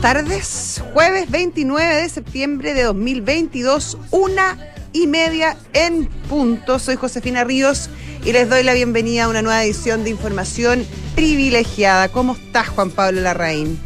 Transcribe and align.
buenas 0.00 0.24
tardes. 0.24 0.82
Jueves 0.92 1.30
29 1.30 1.94
de 1.96 2.08
septiembre 2.08 2.74
de 2.74 2.84
2022, 2.84 3.98
una 4.10 4.56
y 4.92 5.06
media 5.06 5.56
en 5.72 6.06
punto. 6.28 6.78
Soy 6.78 6.96
Josefina 6.96 7.44
Ríos 7.44 7.90
y 8.24 8.32
les 8.32 8.48
doy 8.48 8.62
la 8.62 8.72
bienvenida 8.72 9.24
a 9.24 9.28
una 9.28 9.42
nueva 9.42 9.62
edición 9.62 10.04
de 10.04 10.10
Información 10.10 10.86
Privilegiada. 11.14 12.08
¿Cómo 12.08 12.34
estás, 12.34 12.68
Juan 12.68 12.90
Pablo 12.90 13.20
Larraín? 13.20 13.78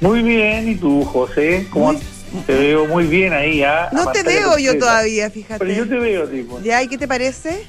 Muy 0.00 0.22
bien, 0.22 0.68
¿y 0.68 0.74
tú, 0.74 1.04
José? 1.04 1.66
¿Cómo 1.70 1.92
Muy- 1.92 2.02
te 2.46 2.54
veo 2.54 2.86
muy 2.86 3.06
bien 3.06 3.32
ahí? 3.32 3.62
¿ah? 3.62 3.88
No 3.92 4.10
te 4.10 4.22
veo 4.22 4.58
yo 4.58 4.78
todavía, 4.78 5.30
fíjate. 5.30 5.58
Pero 5.64 5.72
yo 5.72 5.88
te 5.88 5.98
veo, 5.98 6.28
tipo. 6.28 6.60
¿Ya? 6.62 6.82
¿Y 6.82 6.88
qué 6.88 6.98
te 6.98 7.08
parece? 7.08 7.64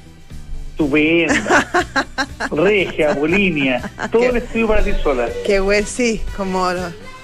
Estupenda. 0.72 1.86
Regia, 2.50 3.14
Polinia. 3.14 3.90
Todo 4.10 4.24
el 4.24 4.36
estudio 4.38 4.68
para 4.68 4.82
ti 4.82 4.90
sola. 5.02 5.28
Qué 5.46 5.60
güey, 5.60 5.84
sí, 5.84 6.20
como 6.36 6.64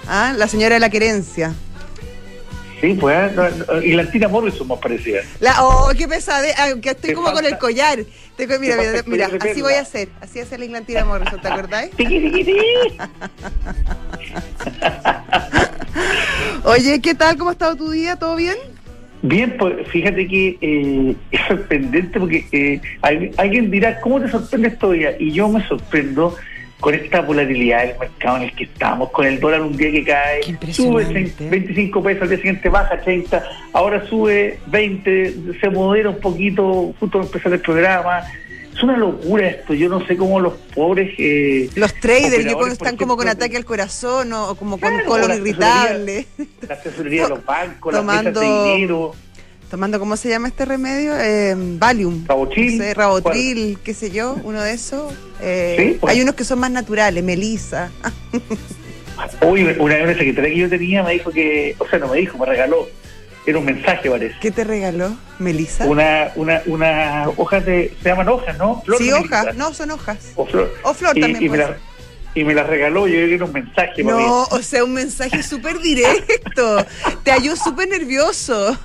¿ah? 0.08 0.34
la 0.36 0.48
señora 0.48 0.74
de 0.74 0.80
la 0.80 0.90
querencia. 0.90 1.54
Sí, 2.80 2.94
pues. 3.00 3.32
Y 3.82 3.92
la 3.92 4.10
Tina 4.10 4.28
Morrison 4.28 4.68
más 4.68 4.78
parecida. 4.78 5.20
La, 5.40 5.64
oh, 5.64 5.90
qué 5.96 6.06
pesade, 6.06 6.52
aunque 6.58 6.90
estoy 6.90 7.10
Te 7.10 7.14
como 7.14 7.32
con 7.32 7.44
el 7.44 7.56
collar. 7.56 7.98
Estoy 7.98 8.46
mira, 8.58 8.76
te 8.76 9.02
mira, 9.06 9.06
mira, 9.06 9.28
de 9.28 9.50
así 9.50 9.62
voy 9.62 9.72
a 9.74 9.80
hacer. 9.80 10.08
Así 10.20 10.40
hace 10.40 10.58
la 10.58 10.66
Inglaterra 10.66 11.04
Morrison, 11.06 11.40
¿te 11.40 11.48
acordáis? 11.48 11.90
Oye, 16.64 17.00
¿qué 17.00 17.14
tal? 17.14 17.36
¿Cómo 17.38 17.50
ha 17.50 17.52
estado 17.52 17.76
tu 17.76 17.90
día? 17.90 18.16
¿Todo 18.16 18.36
bien? 18.36 18.56
Bien, 19.22 19.56
pues 19.58 19.86
fíjate 19.88 20.26
que 20.28 20.58
eh, 20.60 21.14
es 21.30 21.40
sorprendente 21.48 22.20
porque 22.20 22.46
eh, 22.52 22.80
al- 23.02 23.30
alguien 23.38 23.70
dirá, 23.70 24.00
¿cómo 24.00 24.20
te 24.20 24.30
sorprende 24.30 24.68
esto 24.68 24.90
día? 24.90 25.16
Y 25.18 25.32
yo 25.32 25.48
me 25.48 25.66
sorprendo 25.66 26.36
con 26.80 26.94
esta 26.94 27.20
volatilidad 27.22 27.86
del 27.86 27.98
mercado 27.98 28.36
en 28.36 28.42
el 28.44 28.54
que 28.54 28.64
estamos, 28.64 29.10
con 29.10 29.24
el 29.26 29.40
dólar 29.40 29.62
un 29.62 29.76
día 29.76 29.90
que 29.90 30.04
cae, 30.04 30.42
sube 30.42 31.02
impresionante. 31.02 31.48
25 31.48 32.02
pesos, 32.02 32.22
al 32.22 32.28
día 32.28 32.36
siguiente 32.38 32.68
baja 32.68 33.00
30, 33.00 33.42
ahora 33.72 34.06
sube 34.06 34.58
20, 34.66 35.34
se 35.60 35.70
modera 35.70 36.10
un 36.10 36.20
poquito 36.20 36.94
justo 37.00 37.18
al 37.20 37.24
empezar 37.26 37.52
el 37.54 37.60
programa. 37.60 38.22
Es 38.74 38.82
una 38.82 38.98
locura 38.98 39.48
esto, 39.48 39.72
yo 39.72 39.88
no 39.88 40.06
sé 40.06 40.18
cómo 40.18 40.38
los 40.38 40.52
pobres... 40.74 41.14
eh, 41.16 41.70
Los 41.76 41.94
traders, 41.94 42.24
yo 42.24 42.28
creo 42.30 42.42
que 42.42 42.52
operadores, 42.52 42.72
están 42.74 42.96
como 42.98 43.16
con 43.16 43.26
ataque 43.26 43.56
al 43.56 43.64
corazón 43.64 44.30
o, 44.34 44.54
como 44.54 44.78
con 44.78 44.90
Claro, 44.90 45.06
colon 45.08 45.28
la 45.30 45.36
irritable. 45.36 46.26
La 46.68 46.78
tesorería 46.82 47.22
de 47.22 47.28
los 47.30 47.44
bancos, 47.46 47.94
Tomando- 47.94 48.32
las 48.40 48.42
mesas 48.42 48.64
de 48.66 48.72
dinero... 48.74 49.14
Tomando, 49.70 49.98
¿cómo 49.98 50.16
se 50.16 50.28
llama 50.28 50.48
este 50.48 50.64
remedio? 50.64 51.18
Eh, 51.18 51.54
Valium. 51.56 52.24
Rabotril. 52.26 52.78
No 52.78 52.84
sé, 52.84 52.94
Rabotril, 52.94 53.78
qué 53.82 53.94
sé 53.94 54.10
yo, 54.10 54.36
uno 54.44 54.62
de 54.62 54.72
esos. 54.72 55.12
Eh, 55.40 55.76
Sí, 55.78 55.98
pues. 56.00 56.14
Hay 56.14 56.22
unos 56.22 56.34
que 56.36 56.44
son 56.44 56.60
más 56.60 56.70
naturales, 56.70 57.22
Melisa. 57.24 57.90
Hoy 59.40 59.62
una, 59.78 60.02
una 60.04 60.14
secretaria 60.14 60.50
que 60.50 60.56
yo 60.56 60.68
tenía 60.68 61.02
me 61.02 61.14
dijo 61.14 61.30
que, 61.32 61.74
o 61.78 61.88
sea, 61.88 61.98
no 61.98 62.08
me 62.08 62.18
dijo, 62.18 62.38
me 62.38 62.46
regaló, 62.46 62.88
era 63.44 63.58
un 63.58 63.64
mensaje 63.64 64.08
parece. 64.08 64.36
¿Qué 64.40 64.52
te 64.52 64.62
regaló? 64.62 65.16
¿Melisa? 65.40 65.84
Una, 65.86 66.30
una, 66.36 66.62
una 66.66 67.28
hojas 67.36 67.66
de, 67.66 67.92
se 68.02 68.08
llaman 68.08 68.28
hojas, 68.28 68.56
¿no? 68.58 68.82
Flor 68.82 68.98
Sí, 68.98 69.10
hojas, 69.12 69.56
no, 69.56 69.74
son 69.74 69.90
hojas. 69.90 70.30
O 70.36 70.46
flor. 70.46 70.72
O 70.84 70.94
flor 70.94 71.18
y, 71.18 71.20
también 71.20 71.42
y 71.42 71.48
me 71.48 71.58
la, 71.58 71.76
y 72.36 72.44
me 72.44 72.54
la 72.54 72.62
regaló, 72.64 73.06
yo 73.08 73.14
creo 73.14 73.28
que 73.28 73.34
era 73.34 73.44
un 73.46 73.52
mensaje 73.52 74.04
para 74.04 74.16
mí. 74.16 74.22
No, 74.24 74.42
o 74.44 74.62
sea, 74.62 74.84
un 74.84 74.92
mensaje 74.92 75.42
súper 75.42 75.78
directo. 75.80 76.84
Te 77.24 77.30
halló 77.32 77.56
súper 77.56 77.88
nervioso. 77.88 78.76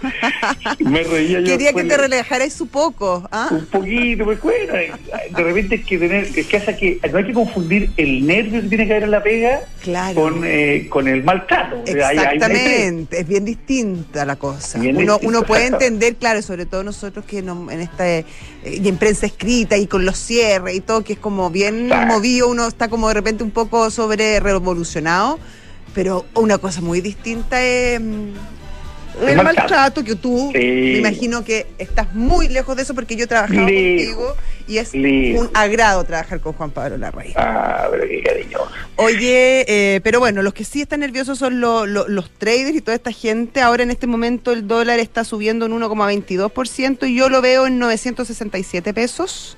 Me 0.80 1.04
reía 1.04 1.40
yo. 1.42 1.46
Quería 1.46 1.74
que 1.74 1.84
te 1.84 1.98
relajaras 1.98 2.60
un 2.62 2.68
poco. 2.70 3.28
¿ah? 3.32 3.48
Un 3.52 3.66
poquito, 3.66 4.24
pues 4.26 4.42
bueno, 4.42 4.74
de 4.74 5.44
repente 5.44 5.76
hay 5.76 5.84
que 5.84 5.98
tener, 5.98 6.24
es 6.36 6.48
que 6.48 6.58
hace 6.58 6.76
que 6.78 7.00
no 7.12 7.18
hay 7.18 7.26
que 7.26 7.34
confundir 7.34 7.92
el 7.98 8.26
nervio 8.26 8.62
que 8.62 8.68
tiene 8.70 8.86
que 8.88 8.92
haber 8.94 9.04
en 9.04 9.12
la 9.12 9.22
pega 9.24 9.62
Claro. 9.82 10.16
con, 10.22 10.42
eh, 10.46 10.88
con 10.90 11.08
el 11.08 11.24
maltrato. 11.24 11.84
Exactamente, 11.86 13.20
es 13.22 13.28
bien 13.28 13.46
distinta 13.46 14.26
la 14.26 14.36
cosa. 14.36 14.80
Bien 14.80 14.98
uno, 14.98 15.20
uno 15.24 15.44
puede 15.44 15.68
entender, 15.68 16.16
claro, 16.16 16.42
sobre 16.42 16.66
todo 16.66 16.84
nosotros 16.84 17.26
que 17.26 17.42
no- 17.42 17.70
en 17.72 17.82
esta 17.82 18.08
eh, 18.10 18.26
y 18.64 18.88
en 18.88 18.98
prensa 18.98 19.26
escrita 19.26 19.78
y 19.78 19.88
con 19.88 20.06
los 20.06 20.18
cierres 20.18 20.76
y 20.76 20.82
todo, 20.82 21.04
que 21.04 21.14
es 21.14 21.20
como 21.20 21.50
bien 21.50 21.86
Exacto. 21.86 22.08
movido, 22.14 22.48
uno 22.50 22.68
está 22.68 22.90
como 22.90 23.08
de 23.08 23.14
repente 23.16 23.41
un 23.42 23.52
poco 23.52 23.90
sobre 23.90 24.40
revolucionado, 24.40 25.40
pero 25.94 26.26
una 26.36 26.58
cosa 26.58 26.82
muy 26.82 27.02
distinta 27.02 27.62
es 27.64 28.00
mm, 28.00 28.04
el, 29.24 29.30
El 29.30 29.36
maltrato. 29.38 29.60
maltrato. 29.74 30.04
que 30.04 30.16
tú, 30.16 30.52
Sí. 30.54 30.60
me 30.60 30.98
imagino 31.00 31.44
que 31.44 31.68
estás 31.78 32.14
muy 32.16 32.48
lejos 32.48 32.76
de 32.78 32.84
eso 32.84 32.96
porque 32.96 33.16
yo 33.18 33.26
he 33.26 33.28
trabajado 33.28 33.60
contigo 33.66 34.36
y 34.68 34.78
es 34.78 34.94
un 34.94 35.50
agrado 35.54 36.02
trabajar 36.06 36.40
con 36.40 36.54
Juan 36.54 36.72
Pablo 36.72 36.98
Larraín. 36.98 37.34
Ah, 37.36 37.88
pero 37.92 38.08
qué 38.08 38.24
cariñoso. 38.24 38.70
Oye, 38.96 39.66
eh, 39.68 40.00
pero 40.02 40.20
bueno, 40.20 40.42
los 40.44 40.54
que 40.54 40.64
sí 40.64 40.82
están 40.82 41.02
nerviosos 41.02 41.38
son 41.40 41.60
lo- 41.60 41.86
lo- 41.86 42.08
los 42.08 42.30
traders 42.32 42.74
y 42.76 42.80
toda 42.82 42.96
esta 42.96 43.12
gente. 43.12 43.60
Ahora 43.62 43.84
en 43.84 43.92
este 43.92 44.08
momento 44.08 44.54
el 44.54 44.66
dólar 44.68 45.00
está 45.00 45.26
subiendo 45.26 45.66
en 45.66 45.74
1,22% 45.74 47.06
y 47.06 47.16
yo 47.16 47.28
lo 47.28 47.42
veo 47.42 47.68
en 47.68 47.80
967 47.80 48.94
pesos. 48.94 49.58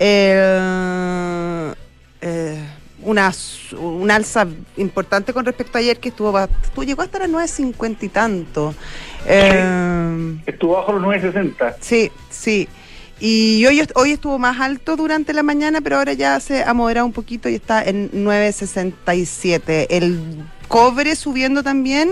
Eh, 0.00 1.72
eh, 2.22 2.58
una, 3.04 3.32
un 3.78 4.10
alza 4.10 4.46
importante 4.76 5.32
con 5.32 5.44
respecto 5.44 5.78
a 5.78 5.80
ayer 5.80 5.98
que 5.98 6.08
estuvo, 6.10 6.38
estuvo- 6.38 6.84
llegó 6.84 7.02
hasta 7.02 7.18
las 7.20 7.28
9.50 7.30 8.02
y 8.02 8.08
tanto. 8.08 8.74
Eh, 9.26 10.36
Estuvo 10.46 10.74
bajo 10.74 10.92
los 10.92 11.02
960. 11.02 11.76
Sí, 11.80 12.10
sí. 12.30 12.68
Y 13.20 13.64
hoy, 13.66 13.86
hoy 13.94 14.10
estuvo 14.12 14.38
más 14.38 14.60
alto 14.60 14.96
durante 14.96 15.32
la 15.32 15.42
mañana, 15.44 15.80
pero 15.80 15.96
ahora 15.96 16.12
ya 16.14 16.40
se 16.40 16.64
ha 16.64 16.74
moderado 16.74 17.06
un 17.06 17.12
poquito 17.12 17.48
y 17.48 17.54
está 17.54 17.82
en 17.82 18.10
9.67. 18.12 19.86
El 19.88 20.44
cobre 20.68 21.14
subiendo 21.14 21.62
también 21.62 22.10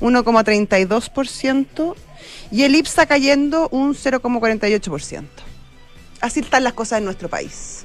1,32% 0.00 1.94
y 2.50 2.62
el 2.62 2.74
IPSA 2.76 3.06
cayendo 3.06 3.68
un 3.70 3.94
0,48%. 3.94 5.22
Así 6.20 6.40
están 6.40 6.64
las 6.64 6.72
cosas 6.72 6.98
en 7.00 7.04
nuestro 7.04 7.28
país. 7.28 7.84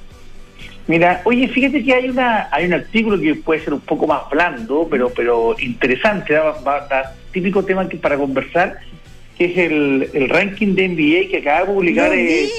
Mira, 0.86 1.20
oye, 1.24 1.46
fíjate 1.48 1.82
que 1.84 1.94
hay 1.94 2.08
una 2.08 2.48
hay 2.50 2.66
un 2.66 2.74
artículo 2.74 3.20
que 3.20 3.34
puede 3.36 3.60
ser 3.60 3.74
un 3.74 3.80
poco 3.80 4.06
más 4.06 4.22
blando, 4.30 4.88
pero 4.90 5.10
pero 5.10 5.54
interesante, 5.60 6.34
¿no? 6.34 6.62
Va- 6.64 6.86
va- 6.90 7.12
típico 7.32 7.64
tema 7.64 7.88
que 7.88 7.96
para 7.96 8.16
conversar, 8.16 8.78
que 9.38 9.44
es 9.44 9.56
el, 9.58 10.10
el 10.14 10.28
ranking 10.28 10.74
de 10.74 10.88
NBA 10.88 11.30
que 11.30 11.38
acaba 11.38 11.60
de 11.60 11.66
publicar 11.72 12.12
eh, 12.12 12.50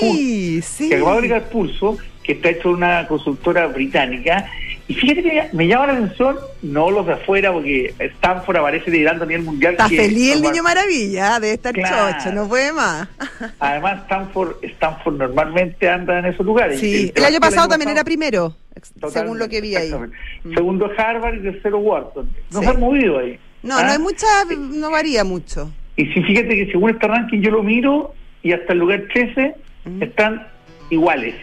sí. 0.61 0.87
que 0.89 0.95
acaba 0.95 1.11
de 1.11 1.17
publicar 1.17 1.49
Pulso, 1.49 1.97
que 2.23 2.31
está 2.33 2.49
hecho 2.51 2.69
una 2.71 3.05
consultora 3.07 3.67
británica. 3.67 4.49
Y 4.87 4.93
fíjate 4.95 5.21
que 5.23 5.43
me 5.53 5.67
llama 5.67 5.87
la 5.87 5.93
atención, 5.93 6.35
no 6.63 6.91
los 6.91 7.05
de 7.07 7.13
afuera, 7.13 7.53
porque 7.53 7.93
Stanford 7.97 8.57
aparece 8.57 8.91
liderando 8.91 9.23
a 9.23 9.27
nivel 9.27 9.43
mundial. 9.43 9.73
Está 9.73 9.87
que- 9.87 9.95
feliz 9.97 10.33
el 10.35 10.41
niño 10.41 10.63
maravilla, 10.63 11.39
debe 11.39 11.53
estar 11.53 11.73
Claro. 11.73 12.17
chocho, 12.17 12.33
no 12.33 12.47
puede 12.49 12.73
más. 12.73 13.07
Además, 13.59 14.01
Stanford, 14.03 14.55
Stanford 14.63 15.15
normalmente 15.17 15.89
anda 15.89 16.19
en 16.19 16.25
esos 16.25 16.45
lugares. 16.45 16.79
Sí, 16.79 17.11
el 17.15 17.23
año 17.23 17.39
pasado 17.39 17.67
también 17.69 17.91
era 17.91 18.03
primero, 18.03 18.55
según 19.11 19.39
lo 19.39 19.47
que 19.47 19.61
vi 19.61 19.75
ahí. 19.75 19.91
Mm. 20.43 20.53
Segundo 20.55 20.89
Harvard 20.97 21.35
y 21.35 21.43
tercero 21.43 21.77
Wharton. 21.79 22.29
No 22.51 22.59
Sí. 22.59 22.65
se 22.65 22.71
han 22.71 22.79
movido 22.79 23.19
ahí. 23.19 23.39
No, 23.63 23.77
¿Ah? 23.77 23.83
no 23.83 23.91
hay 23.91 23.99
mucha, 23.99 24.25
no 24.57 24.91
varía 24.91 25.23
mucho. 25.23 25.71
Y 25.95 26.05
si 26.07 26.21
fíjate 26.23 26.49
que 26.49 26.71
según 26.71 26.89
este 26.89 27.07
ranking 27.07 27.41
yo 27.41 27.51
lo 27.51 27.63
miro 27.63 28.13
y 28.43 28.51
hasta 28.53 28.73
el 28.73 28.79
lugar 28.79 29.03
13 29.13 29.55
Mm. 29.85 30.03
están 30.03 30.47
iguales. 30.89 31.35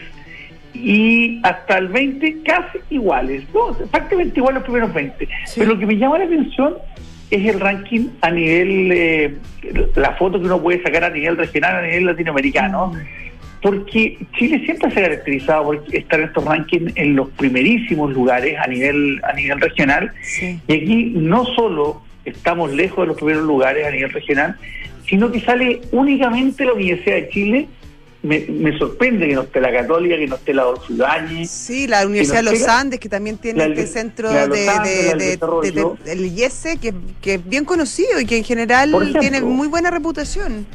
Y 0.73 1.39
hasta 1.43 1.77
el 1.77 1.87
20 1.87 2.43
casi 2.43 2.79
iguales. 2.89 3.43
No, 3.53 3.73
prácticamente 3.89 4.39
igual 4.39 4.55
los 4.55 4.63
primeros 4.63 4.93
20. 4.93 5.27
Sí. 5.45 5.59
Pero 5.59 5.73
lo 5.73 5.79
que 5.79 5.85
me 5.85 5.97
llama 5.97 6.19
la 6.19 6.25
atención 6.25 6.75
es 7.31 7.45
el 7.47 7.59
ranking 7.59 8.07
a 8.21 8.31
nivel, 8.31 8.91
eh, 8.91 9.35
la 9.95 10.11
foto 10.13 10.39
que 10.39 10.45
uno 10.45 10.61
puede 10.61 10.81
sacar 10.81 11.03
a 11.03 11.09
nivel 11.09 11.37
regional, 11.37 11.75
a 11.75 11.81
nivel 11.81 12.05
latinoamericano. 12.05 12.87
Mm. 12.87 12.97
Porque 13.61 14.17
Chile 14.37 14.61
siempre 14.63 14.89
se 14.91 14.99
ha 14.99 15.03
caracterizado 15.03 15.63
por 15.65 15.83
estar 15.91 16.19
en 16.21 16.27
estos 16.27 16.45
rankings 16.45 16.93
en 16.95 17.15
los 17.15 17.29
primerísimos 17.31 18.13
lugares 18.13 18.57
a 18.57 18.67
nivel 18.67 19.19
a 19.23 19.33
nivel 19.33 19.59
regional 19.59 20.13
Sí. 20.21 20.57
y 20.65 20.73
aquí 20.73 21.11
no 21.13 21.43
solo 21.43 22.01
estamos 22.23 22.71
lejos 22.73 22.99
de 22.99 23.07
los 23.07 23.17
primeros 23.17 23.43
lugares 23.43 23.85
a 23.85 23.91
nivel 23.91 24.11
regional, 24.11 24.55
sino 25.07 25.29
que 25.31 25.41
sale 25.41 25.81
únicamente 25.91 26.63
la 26.65 26.73
Universidad 26.73 27.15
de 27.15 27.29
Chile. 27.29 27.67
Me, 28.21 28.45
me 28.49 28.77
sorprende 28.77 29.29
que 29.29 29.33
no 29.33 29.43
esté 29.43 29.61
la 29.61 29.71
Católica, 29.71 30.17
que 30.17 30.27
no 30.27 30.35
esté 30.35 30.53
la 30.53 30.65
Ibáñez. 30.89 31.49
Sí, 31.49 31.87
la 31.87 32.05
Universidad 32.05 32.43
de 32.43 32.51
los 32.51 32.67
Andes, 32.67 32.99
que 32.99 33.07
también 33.07 33.37
tiene 33.37 33.59
la 33.59 33.73
este 33.73 33.87
centro 33.87 34.29
de, 34.29 35.39
del 36.03 36.25
IESE, 36.25 36.77
que, 36.77 36.93
que 37.21 37.35
es 37.35 37.49
bien 37.49 37.63
conocido 37.63 38.19
y 38.19 38.25
que 38.25 38.37
en 38.37 38.43
general 38.43 38.93
ejemplo. 38.93 39.21
tiene 39.21 39.41
muy 39.41 39.69
buena 39.69 39.89
reputación. 39.89 40.65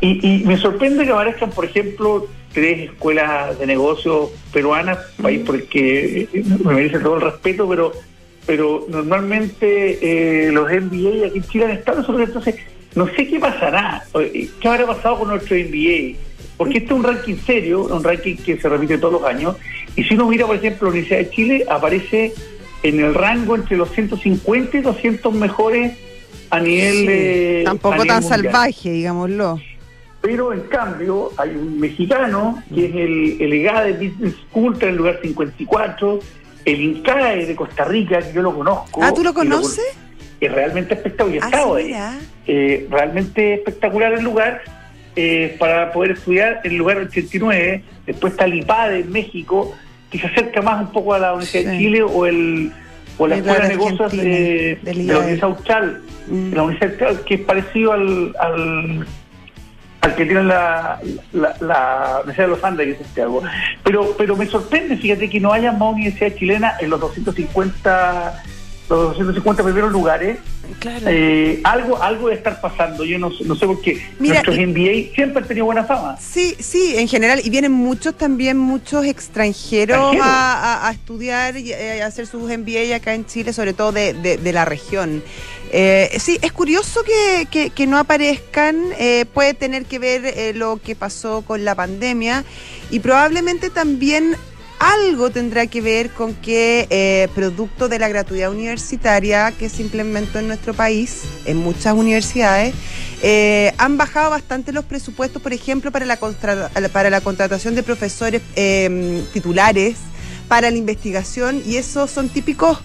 Y, 0.00 0.26
y 0.26 0.44
me 0.44 0.56
sorprende 0.56 1.04
que 1.04 1.12
aparezcan, 1.12 1.50
por 1.50 1.66
ejemplo, 1.66 2.26
tres 2.52 2.90
escuelas 2.90 3.58
de 3.58 3.66
negocios 3.66 4.30
peruanas, 4.52 4.98
país 5.22 5.42
por 5.44 5.54
el 5.54 5.68
que 5.68 6.28
eh, 6.32 6.44
me 6.64 6.74
merece 6.74 6.98
todo 6.98 7.16
el 7.16 7.22
respeto, 7.22 7.68
pero 7.68 7.92
pero 8.46 8.86
normalmente 8.88 10.46
eh, 10.46 10.50
los 10.50 10.68
NBA 10.68 11.26
aquí 11.26 11.38
en 11.38 11.44
Chile 11.44 11.64
han 11.66 11.70
estado 11.72 12.04
sobre 12.04 12.24
entonces 12.24 12.56
no 12.94 13.06
sé 13.14 13.28
qué 13.28 13.38
pasará, 13.38 14.02
qué 14.12 14.68
habrá 14.68 14.86
pasado 14.86 15.20
con 15.20 15.28
nuestro 15.28 15.56
NBA, 15.56 16.16
porque 16.60 16.76
este 16.76 16.92
es 16.92 16.92
un 16.92 17.04
ranking 17.04 17.36
serio, 17.36 17.84
un 17.84 18.04
ranking 18.04 18.36
que 18.36 18.60
se 18.60 18.68
repite 18.68 18.98
todos 18.98 19.14
los 19.14 19.24
años, 19.24 19.56
y 19.96 20.04
si 20.04 20.12
uno 20.12 20.28
mira, 20.28 20.46
por 20.46 20.56
ejemplo, 20.56 20.88
la 20.88 20.90
Universidad 20.90 21.20
de 21.20 21.30
Chile, 21.30 21.64
aparece 21.70 22.34
en 22.82 23.00
el 23.00 23.14
rango 23.14 23.54
entre 23.54 23.78
los 23.78 23.90
150 23.92 24.76
y 24.76 24.80
200 24.82 25.32
mejores 25.32 25.96
a 26.50 26.60
nivel... 26.60 27.64
tampoco 27.64 28.04
tan 28.04 28.22
salvaje, 28.22 28.90
digámoslo. 28.90 29.58
Pero 30.20 30.52
en 30.52 30.60
cambio 30.64 31.32
hay 31.38 31.48
un 31.48 31.80
mexicano 31.80 32.62
que 32.74 32.84
es 32.84 32.94
el, 32.94 33.40
el 33.40 33.52
EGADE 33.54 33.92
Business 33.94 34.34
School, 34.50 34.76
en 34.82 34.88
el 34.90 34.96
lugar 34.96 35.18
54, 35.22 36.20
el 36.66 36.80
INCAE 36.82 37.46
de 37.46 37.56
Costa 37.56 37.86
Rica, 37.86 38.18
que 38.20 38.34
yo 38.34 38.42
lo 38.42 38.54
conozco. 38.54 39.02
Ah, 39.02 39.14
¿tú 39.14 39.24
lo 39.24 39.32
conoces? 39.32 39.96
es 40.38 40.52
realmente 40.52 40.92
espectacular. 40.92 41.40
Ah, 41.54 42.18
eh, 42.46 42.86
realmente 42.90 43.54
espectacular 43.54 44.12
el 44.12 44.24
lugar 44.24 44.60
eh, 45.22 45.56
para 45.58 45.92
poder 45.92 46.12
estudiar 46.12 46.60
en 46.64 46.70
el 46.72 46.78
lugar 46.78 46.96
89. 46.96 47.82
Después 48.06 48.32
está 48.32 48.46
el 48.46 48.54
IPADE 48.54 49.00
en 49.00 49.12
México, 49.12 49.76
que 50.10 50.18
se 50.18 50.26
acerca 50.26 50.62
más 50.62 50.80
un 50.80 50.92
poco 50.92 51.12
a 51.12 51.18
la 51.18 51.34
Universidad 51.34 51.72
de 51.72 51.78
Chile 51.78 52.02
o 52.02 52.24
el 52.24 52.72
o 53.18 53.26
la 53.26 53.36
Escuela 53.36 53.68
de 53.68 53.68
Negocios 53.68 54.12
de, 54.12 54.78
la 54.82 55.18
Universidad 55.18 55.50
Austral, 55.50 56.00
mm. 56.26 56.54
la 56.54 56.62
Universidad 56.62 57.20
que 57.20 57.34
es 57.34 57.40
parecido 57.42 57.92
al, 57.92 58.34
al, 58.40 59.06
al 60.00 60.14
que 60.14 60.24
tiene 60.24 60.44
la, 60.44 60.98
la, 61.32 62.20
Universidad 62.24 62.46
de 62.46 62.48
los 62.48 62.64
Andes, 62.64 62.86
que 62.86 62.92
es 62.92 62.98
Santiago. 63.06 63.42
Pero, 63.84 64.14
pero 64.16 64.36
me 64.36 64.46
sorprende, 64.46 64.96
fíjate, 64.96 65.28
que 65.28 65.38
no 65.38 65.52
haya 65.52 65.70
más 65.70 65.92
universidad 65.92 66.34
chilena 66.34 66.72
en 66.80 66.88
los 66.88 66.98
250 66.98 68.42
los 68.96 69.10
250 69.10 69.62
primeros 69.62 69.92
lugares, 69.92 70.38
eh, 70.82 71.60
algo 71.64 72.02
algo 72.02 72.26
debe 72.26 72.38
estar 72.38 72.60
pasando. 72.60 73.04
Yo 73.04 73.18
no, 73.18 73.30
no 73.44 73.54
sé 73.54 73.66
por 73.66 73.80
qué. 73.80 74.02
Nuestros 74.18 74.56
NBA 74.56 75.14
siempre 75.14 75.42
han 75.42 75.48
tenido 75.48 75.66
buena 75.66 75.84
fama. 75.84 76.16
Sí, 76.20 76.56
sí, 76.58 76.94
en 76.96 77.08
general. 77.08 77.40
Y 77.44 77.50
vienen 77.50 77.72
muchos 77.72 78.16
también, 78.16 78.58
muchos 78.58 79.04
extranjeros 79.06 80.16
a, 80.20 80.90
estudiar 80.92 81.56
y 81.56 81.72
eh, 81.72 82.02
a 82.02 82.06
hacer 82.06 82.26
sus 82.26 82.42
MBA 82.42 82.94
acá 82.96 83.14
en 83.14 83.26
Chile, 83.26 83.52
sobre 83.52 83.72
todo 83.72 83.92
de, 83.92 84.12
de, 84.12 84.52
la 84.52 84.64
región. 84.64 85.22
Eh, 85.72 86.16
sí, 86.18 86.38
es 86.42 86.52
curioso 86.52 87.02
que, 87.04 87.70
que, 87.70 87.86
no 87.86 87.96
aparezcan, 87.96 88.76
eh, 88.98 89.24
puede 89.32 89.54
tener 89.54 89.84
que 89.84 90.00
ver 90.00 90.56
lo 90.56 90.78
que 90.78 90.96
pasó 90.96 91.42
con 91.42 91.64
la 91.64 91.76
pandemia 91.76 92.44
y 92.90 92.98
probablemente 92.98 93.70
también 93.70 94.36
algo 94.80 95.30
tendrá 95.30 95.66
que 95.66 95.82
ver 95.82 96.08
con 96.10 96.34
que, 96.34 96.86
eh, 96.88 97.28
producto 97.34 97.88
de 97.90 97.98
la 97.98 98.08
gratuidad 98.08 98.50
universitaria 98.50 99.52
que 99.52 99.68
se 99.68 99.82
implementó 99.82 100.38
en 100.38 100.48
nuestro 100.48 100.72
país, 100.72 101.20
en 101.44 101.58
muchas 101.58 101.92
universidades, 101.92 102.74
eh, 103.22 103.74
han 103.76 103.98
bajado 103.98 104.30
bastante 104.30 104.72
los 104.72 104.86
presupuestos, 104.86 105.42
por 105.42 105.52
ejemplo, 105.52 105.92
para 105.92 106.06
la, 106.06 106.18
para 106.18 107.10
la 107.10 107.20
contratación 107.20 107.74
de 107.74 107.82
profesores 107.82 108.40
eh, 108.56 109.22
titulares, 109.34 109.98
para 110.48 110.70
la 110.70 110.78
investigación, 110.78 111.62
y 111.66 111.76
esos 111.76 112.10
son 112.10 112.30
típicos 112.30 112.78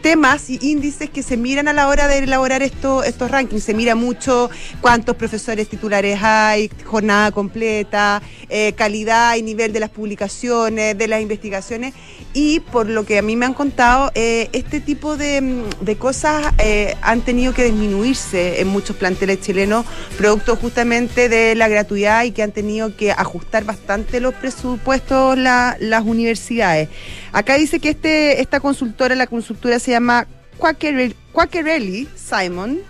temas 0.00 0.50
y 0.50 0.58
índices 0.62 1.10
que 1.10 1.22
se 1.22 1.36
miran 1.36 1.68
a 1.68 1.72
la 1.72 1.88
hora 1.88 2.08
de 2.08 2.18
elaborar 2.18 2.62
esto, 2.62 3.02
estos 3.04 3.30
rankings. 3.30 3.64
Se 3.64 3.74
mira 3.74 3.94
mucho 3.94 4.50
cuántos 4.80 5.16
profesores 5.16 5.68
titulares 5.68 6.18
hay, 6.22 6.70
jornada 6.84 7.32
completa, 7.32 8.22
eh, 8.48 8.72
calidad 8.74 9.36
y 9.36 9.42
nivel 9.42 9.72
de 9.72 9.80
las 9.80 9.90
publicaciones, 9.90 10.96
de 10.96 11.08
las 11.08 11.20
investigaciones. 11.20 11.94
Y 12.32 12.60
por 12.60 12.88
lo 12.88 13.04
que 13.04 13.18
a 13.18 13.22
mí 13.22 13.36
me 13.36 13.46
han 13.46 13.54
contado, 13.54 14.10
eh, 14.14 14.48
este 14.52 14.80
tipo 14.80 15.16
de, 15.16 15.40
mm, 15.40 15.84
de 15.84 15.96
cosas 15.96 16.54
han 17.02 17.20
tenido 17.22 17.52
que 17.52 17.64
disminuirse 17.64 18.60
en 18.60 18.68
muchos 18.68 18.96
planteles 18.96 19.40
chilenos, 19.40 19.84
producto 20.16 20.56
justamente 20.56 21.28
de 21.28 21.54
la 21.54 21.68
gratuidad 21.68 22.24
y 22.24 22.30
que 22.30 22.42
han 22.42 22.52
tenido 22.52 22.96
que 22.96 23.12
ajustar 23.12 23.64
bastante 23.64 24.20
los 24.20 24.34
presupuestos 24.34 25.36
las 25.38 26.04
universidades. 26.04 26.88
Acá 27.32 27.54
dice 27.56 27.80
que 27.80 27.90
este, 27.90 28.40
esta 28.40 28.60
consultora, 28.60 29.14
la 29.14 29.26
consultora 29.26 29.78
se 29.78 29.90
llama 29.90 30.26
Quackerelli 30.58 32.08
Simon 32.14 32.80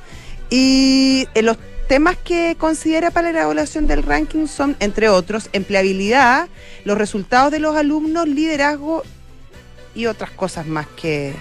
y 0.51 1.29
eh, 1.35 1.43
los 1.43 1.57
temas 1.89 2.17
que 2.17 2.57
considera 2.59 3.11
para 3.11 3.31
la 3.31 3.39
elaboración 3.39 3.87
del 3.87 4.03
ranking 4.03 4.47
son, 4.47 4.77
entre 4.81 5.09
otros, 5.09 5.49
empleabilidad, 5.53 6.49
los 6.85 6.99
resultados 6.99 7.53
de 7.53 7.61
los 7.61 7.77
alumnos, 7.77 8.27
liderazgo 8.27 9.03
y 9.95 10.07
otras 10.07 10.31
cosas 10.31 10.67
más 10.67 10.87
que, 10.89 11.35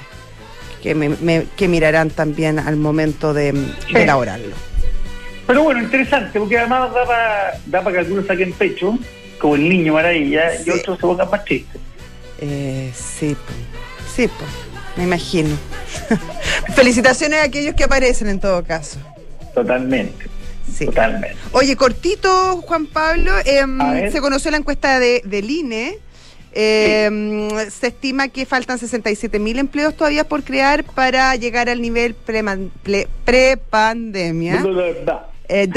que, 0.84 0.94
me, 0.94 1.48
que 1.56 1.68
mirarán 1.68 2.10
también 2.10 2.60
al 2.60 2.76
momento 2.76 3.34
de, 3.34 3.54
elaborarlo. 3.90 4.56
Pero 5.48 5.64
bueno, 5.64 5.82
interesante, 5.82 6.40
porque 6.40 6.60
además 6.60 6.92
da 7.66 7.82
para 7.82 7.92
que 7.92 7.98
algunos 8.00 8.28
saquen 8.28 8.54
pecho, 8.54 8.98
como 9.40 9.56
el 9.56 9.68
niño 9.68 9.94
maravilla, 9.94 10.52
y 10.66 10.70
otros 10.70 10.98
se 10.98 11.02
pongan 11.02 11.30
más 11.30 11.44
chistes. 11.46 11.82
Eh, 12.42 12.92
sí, 12.96 13.38
sí, 14.16 14.30
me 14.98 15.04
imagino. 15.04 15.56
Felicitaciones 16.76 17.40
a 17.40 17.44
aquellos 17.44 17.76
que 17.76 17.84
aparecen 17.84 18.28
en 18.30 18.40
todo 18.40 18.64
caso. 18.64 18.98
Totalmente. 19.54 20.26
Sí. 20.72 20.86
Totalmente. 20.86 21.36
Oye, 21.52 21.76
cortito, 21.76 22.58
Juan 22.62 22.88
Pablo, 22.88 23.32
em, 23.46 24.12
se 24.12 24.20
conoció 24.22 24.50
la 24.52 24.58
encuesta 24.58 25.00
de, 25.00 25.22
del 25.26 25.50
INE. 25.50 26.00
Em, 26.54 27.50
se 27.70 27.88
estima 27.88 28.28
que 28.28 28.46
faltan 28.46 28.78
67 28.78 29.40
mil 29.40 29.58
empleos 29.58 29.96
todavía 29.96 30.26
por 30.28 30.44
crear 30.44 30.84
para 30.84 31.34
llegar 31.36 31.70
al 31.70 31.82
nivel 31.82 32.14
pre-pandemia. 33.24 34.62
Eh, 35.54 35.70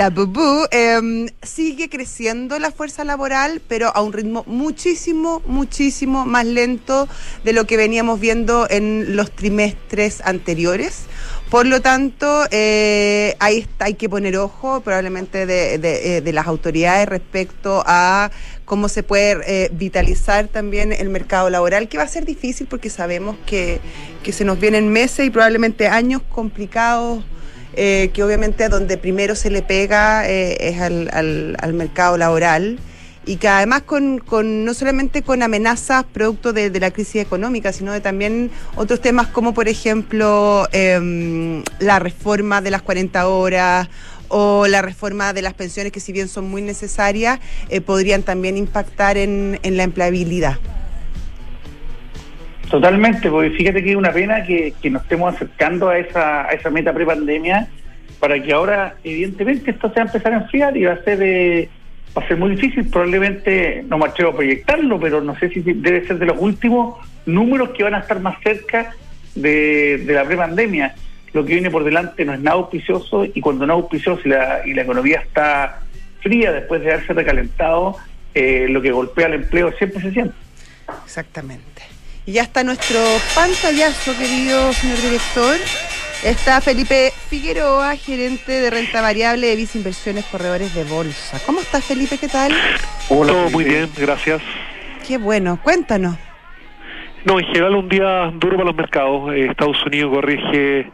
em, 0.70 1.26
sigue 1.42 1.88
creciendo 1.88 2.60
la 2.60 2.70
fuerza 2.70 3.02
laboral, 3.02 3.60
pero 3.66 3.90
a 3.92 4.02
un 4.02 4.12
ritmo 4.12 4.44
muchísimo, 4.46 5.42
muchísimo 5.46 6.24
más 6.24 6.46
lento 6.46 7.08
de 7.42 7.52
lo 7.52 7.66
que 7.66 7.76
veníamos 7.76 8.20
viendo 8.20 8.68
en 8.70 9.16
los 9.16 9.32
trimestres 9.32 10.20
anteriores. 10.20 11.06
Por 11.50 11.66
lo 11.66 11.82
tanto, 11.82 12.44
eh, 12.52 13.34
ahí 13.40 13.66
hay 13.80 13.94
que 13.94 14.08
poner 14.08 14.36
ojo 14.36 14.80
probablemente 14.80 15.44
de, 15.44 15.78
de, 15.78 16.18
eh, 16.18 16.32
las 16.32 16.46
autoridades 16.46 17.08
respecto 17.08 17.82
a 17.84 18.30
cómo 18.64 18.88
se 18.88 19.02
puede 19.02 19.38
eh, 19.46 19.70
vitalizar 19.72 20.46
también 20.46 20.92
el 20.92 21.10
mercado 21.10 21.50
laboral, 21.50 21.88
que 21.88 21.98
va 21.98 22.04
a 22.04 22.08
ser 22.08 22.24
difícil 22.24 22.68
porque 22.68 22.90
sabemos 22.90 23.36
que, 23.44 23.80
que 24.22 24.32
se 24.32 24.44
nos 24.44 24.60
vienen 24.60 24.88
meses 24.88 25.26
y 25.26 25.30
probablemente 25.30 25.88
años 25.88 26.22
complicados 26.28 27.24
eh, 27.76 28.10
que 28.12 28.22
obviamente 28.22 28.68
donde 28.68 28.96
primero 28.96 29.34
se 29.34 29.50
le 29.50 29.62
pega 29.62 30.28
eh, 30.28 30.56
es 30.60 30.80
al, 30.80 31.08
al, 31.10 31.74
mercado 31.74 32.16
laboral 32.16 32.78
y 33.26 33.36
que 33.36 33.48
además 33.48 33.82
con, 33.82 34.18
con, 34.18 34.64
no 34.64 34.74
solamente 34.74 35.22
con 35.22 35.42
amenazas 35.42 36.04
producto 36.04 36.52
de, 36.52 36.70
la 36.78 36.90
crisis 36.90 37.22
económica, 37.22 37.72
sino 37.72 37.92
de 37.92 38.00
también 38.00 38.50
otros 38.76 39.00
temas 39.00 39.26
como 39.26 39.54
por 39.54 39.66
ejemplo 39.68 40.68
em, 40.72 41.64
la 41.80 41.98
reforma 41.98 42.60
de 42.60 42.70
las 42.70 42.82
40 42.82 43.26
horas 43.26 43.88
o 44.28 44.66
la 44.66 44.82
reforma 44.82 45.32
de 45.32 45.42
las 45.42 45.54
pensiones 45.54 45.92
que 45.92 46.00
si 46.00 46.12
bien 46.12 46.28
son 46.28 46.48
muy 46.48 46.62
necesarias, 46.62 47.40
eh, 47.70 47.80
podrían 47.80 48.22
también 48.22 48.56
impactar 48.56 49.16
en, 49.16 49.58
en 49.62 49.76
la 49.76 49.82
empleabilidad. 49.82 50.58
Totalmente, 52.70 53.30
porque 53.30 53.50
fíjate 53.50 53.82
que 53.82 53.90
es 53.90 53.96
una 53.96 54.12
pena 54.12 54.42
que, 54.44 54.74
nos 54.90 55.02
estemos 55.02 55.34
acercando 55.34 55.88
a 55.88 55.98
esa, 55.98 56.48
meta 56.70 56.92
prepandemia 56.92 57.68
para 58.18 58.42
que 58.42 58.52
ahora, 58.52 58.96
evidentemente, 59.04 59.70
esto 59.70 59.88
se 59.88 59.96
va 59.96 60.02
a 60.02 60.06
empezar 60.06 60.32
a 60.32 60.36
enfriar 60.36 60.76
y 60.76 60.84
va 60.84 60.92
a 60.92 61.02
ser 61.02 61.22
eh, 61.22 61.68
va 62.16 62.22
a 62.22 62.28
ser 62.28 62.36
muy 62.36 62.50
difícil. 62.50 62.88
Probablemente 62.88 63.84
no 63.88 63.98
me 63.98 64.06
atrevo 64.06 64.30
a 64.30 64.36
proyectarlo, 64.36 64.98
pero 64.98 65.20
no 65.20 65.38
sé 65.38 65.50
si 65.50 65.60
debe 65.60 66.06
ser 66.06 66.18
de 66.18 66.26
los 66.26 66.36
últimos 66.40 66.96
números 67.26 67.70
que 67.70 67.82
van 67.82 67.94
a 67.94 67.98
estar 67.98 68.20
más 68.20 68.36
cerca 68.42 68.94
de, 69.34 69.98
de 69.98 70.14
la 70.14 70.24
prepandemia. 70.24 70.94
Lo 71.32 71.44
que 71.44 71.54
viene 71.54 71.70
por 71.70 71.84
delante 71.84 72.24
no 72.24 72.32
es 72.32 72.40
nada 72.40 72.56
auspicioso 72.56 73.24
y 73.24 73.40
cuando 73.40 73.66
no 73.66 73.74
es 73.74 73.82
auspicioso 73.82 74.22
y 74.24 74.28
la, 74.28 74.62
y 74.64 74.72
la 74.72 74.82
economía 74.82 75.18
está 75.20 75.80
fría 76.20 76.52
después 76.52 76.80
de 76.80 76.92
haberse 76.92 77.12
recalentado, 77.12 77.96
eh, 78.34 78.66
lo 78.68 78.80
que 78.80 78.92
golpea 78.92 79.26
el 79.26 79.34
empleo 79.34 79.72
siempre 79.72 80.00
se 80.00 80.12
siente. 80.12 80.34
Exactamente. 81.04 81.93
Y 82.26 82.32
ya 82.32 82.42
está 82.42 82.64
nuestro 82.64 82.98
pantallazo, 83.34 84.16
querido 84.16 84.72
señor 84.72 84.96
director. 85.02 85.56
Está 86.24 86.62
Felipe 86.62 87.12
Figueroa, 87.28 87.96
gerente 87.96 88.50
de 88.50 88.70
renta 88.70 89.02
variable 89.02 89.48
de 89.48 89.56
Visa 89.56 89.76
Inversiones 89.76 90.24
Corredores 90.24 90.74
de 90.74 90.84
Bolsa. 90.84 91.38
¿Cómo 91.44 91.60
estás, 91.60 91.84
Felipe? 91.84 92.16
¿Qué 92.16 92.28
tal? 92.28 92.50
Hola, 93.10 93.32
Todo 93.32 93.50
muy 93.50 93.64
bien, 93.64 93.90
gracias. 93.98 94.40
Qué 95.06 95.18
bueno, 95.18 95.60
cuéntanos. 95.62 96.16
No, 97.26 97.38
en 97.38 97.46
general 97.46 97.74
un 97.74 97.88
día 97.90 98.32
duro 98.36 98.56
para 98.56 98.68
los 98.68 98.76
mercados. 98.76 99.30
Eh, 99.34 99.48
Estados 99.50 99.76
Unidos 99.84 100.14
corrige 100.14 100.90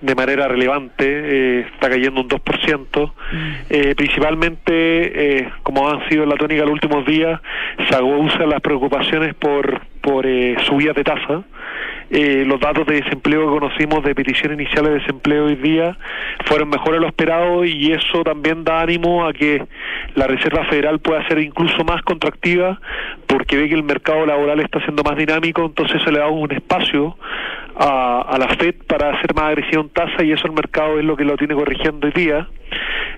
de 0.00 0.14
manera 0.14 0.48
relevante, 0.48 1.04
eh, 1.06 1.60
está 1.74 1.88
cayendo 1.88 2.20
un 2.20 2.28
2%, 2.28 3.12
mm. 3.12 3.52
eh, 3.70 3.94
principalmente, 3.96 5.38
eh, 5.38 5.48
como 5.62 5.88
han 5.88 6.08
sido 6.08 6.26
la 6.26 6.36
tónica 6.36 6.62
los 6.62 6.72
últimos 6.72 7.06
días, 7.06 7.40
se 7.88 7.96
aguzan 7.96 8.48
las 8.48 8.60
preocupaciones 8.60 9.34
por, 9.34 9.80
por 10.00 10.26
subidas 10.64 10.94
de 10.96 11.04
tasa. 11.04 11.42
los 12.10 12.60
datos 12.60 12.86
de 12.86 13.02
desempleo 13.02 13.40
que 13.40 13.58
conocimos 13.58 14.04
de 14.04 14.14
petición 14.14 14.52
iniciales 14.52 14.92
de 14.92 14.98
desempleo 15.00 15.46
hoy 15.46 15.56
día 15.56 15.96
fueron 16.44 16.68
mejores 16.68 16.94
de 16.94 17.00
lo 17.00 17.08
esperado 17.08 17.64
y 17.64 17.92
eso 17.92 18.22
también 18.22 18.62
da 18.62 18.80
ánimo 18.80 19.26
a 19.26 19.32
que 19.32 19.62
la 20.14 20.26
Reserva 20.26 20.64
Federal 20.66 21.00
pueda 21.00 21.26
ser 21.26 21.38
incluso 21.38 21.84
más 21.84 22.02
contractiva 22.02 22.80
porque 23.26 23.56
ve 23.56 23.68
que 23.68 23.74
el 23.74 23.82
mercado 23.82 24.24
laboral 24.24 24.60
está 24.60 24.80
siendo 24.80 25.02
más 25.02 25.16
dinámico, 25.16 25.64
entonces 25.64 26.00
se 26.02 26.12
le 26.12 26.20
da 26.20 26.28
un 26.28 26.52
espacio 26.52 27.16
a, 27.76 28.22
a 28.22 28.38
la 28.38 28.48
Fed 28.56 28.74
para 28.86 29.10
hacer 29.10 29.34
más 29.34 29.44
agresiva 29.44 29.82
en 29.82 29.90
tasa 29.90 30.24
y 30.24 30.32
eso 30.32 30.46
el 30.46 30.52
mercado 30.52 30.98
es 30.98 31.04
lo 31.04 31.16
que 31.16 31.24
lo 31.24 31.36
tiene 31.36 31.54
corrigiendo 31.54 32.06
hoy 32.06 32.12
día. 32.12 32.48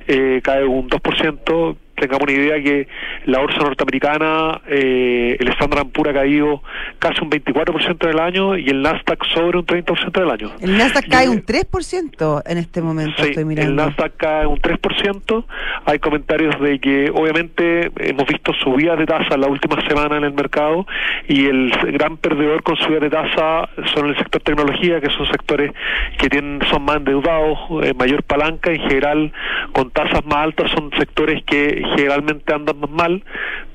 Eh, 0.07 0.41
cae 0.43 0.65
un 0.65 0.88
2%, 0.88 1.77
tengamos 2.00 2.23
una 2.23 2.33
idea 2.33 2.62
que 2.62 2.88
la 3.26 3.38
bolsa 3.40 3.59
norteamericana, 3.59 4.61
eh, 4.69 5.37
el 5.38 5.49
Standard 5.49 5.87
Poor's 5.88 6.11
ha 6.11 6.14
caído 6.14 6.62
casi 6.99 7.23
un 7.23 7.31
24% 7.31 8.05
en 8.05 8.11
el 8.11 8.21
año 8.21 8.57
y 8.57 8.69
el 8.69 8.83
Nasdaq 8.83 9.25
sobre 9.35 9.59
un 9.59 9.67
30% 9.67 10.21
del 10.21 10.31
año. 10.31 10.50
El 10.61 10.76
Nasdaq 10.76 11.09
cae 11.09 11.28
un 11.28 11.45
3% 11.45 12.43
en 12.47 12.59
este 12.59 12.83
momento, 12.83 13.23
Sí, 13.23 13.31
estoy 13.31 13.45
mirando. 13.45 13.71
el 13.71 13.76
Nasdaq 13.76 14.17
cae 14.17 14.47
un 14.47 14.59
3%. 14.59 15.45
Hay 15.87 15.99
comentarios 15.99 16.61
de 16.61 16.78
que 16.78 17.11
obviamente 17.12 17.90
hemos 17.99 18.26
visto 18.26 18.52
subidas 18.62 18.99
de 18.99 19.07
tasa 19.07 19.37
la 19.37 19.49
última 19.49 19.81
semana 19.87 20.17
en 20.17 20.25
el 20.25 20.33
mercado 20.33 20.87
y 21.28 21.47
el 21.47 21.71
gran 21.93 22.17
perdedor 22.17 22.62
con 22.62 22.76
subidas 22.76 23.02
de 23.02 23.11
tasa 23.11 23.69
son 23.95 24.09
el 24.09 24.17
sector 24.17 24.43
tecnología, 24.43 25.00
que 25.00 25.11
son 25.11 25.26
sectores 25.26 25.73
que 26.19 26.28
tienen 26.28 26.61
son 26.71 26.83
más 26.85 26.97
endeudados, 26.97 27.59
eh, 27.83 27.95
mayor 27.95 28.23
palanca, 28.23 28.71
en 28.71 28.81
general 28.81 29.33
con 29.73 29.90
tasas 29.90 30.25
más 30.25 30.38
altas 30.38 30.71
son 30.71 30.90
sectores 30.99 31.43
que 31.45 31.83
generalmente 31.97 32.54
andan 32.54 32.78
más 32.80 32.90
mal. 32.90 33.25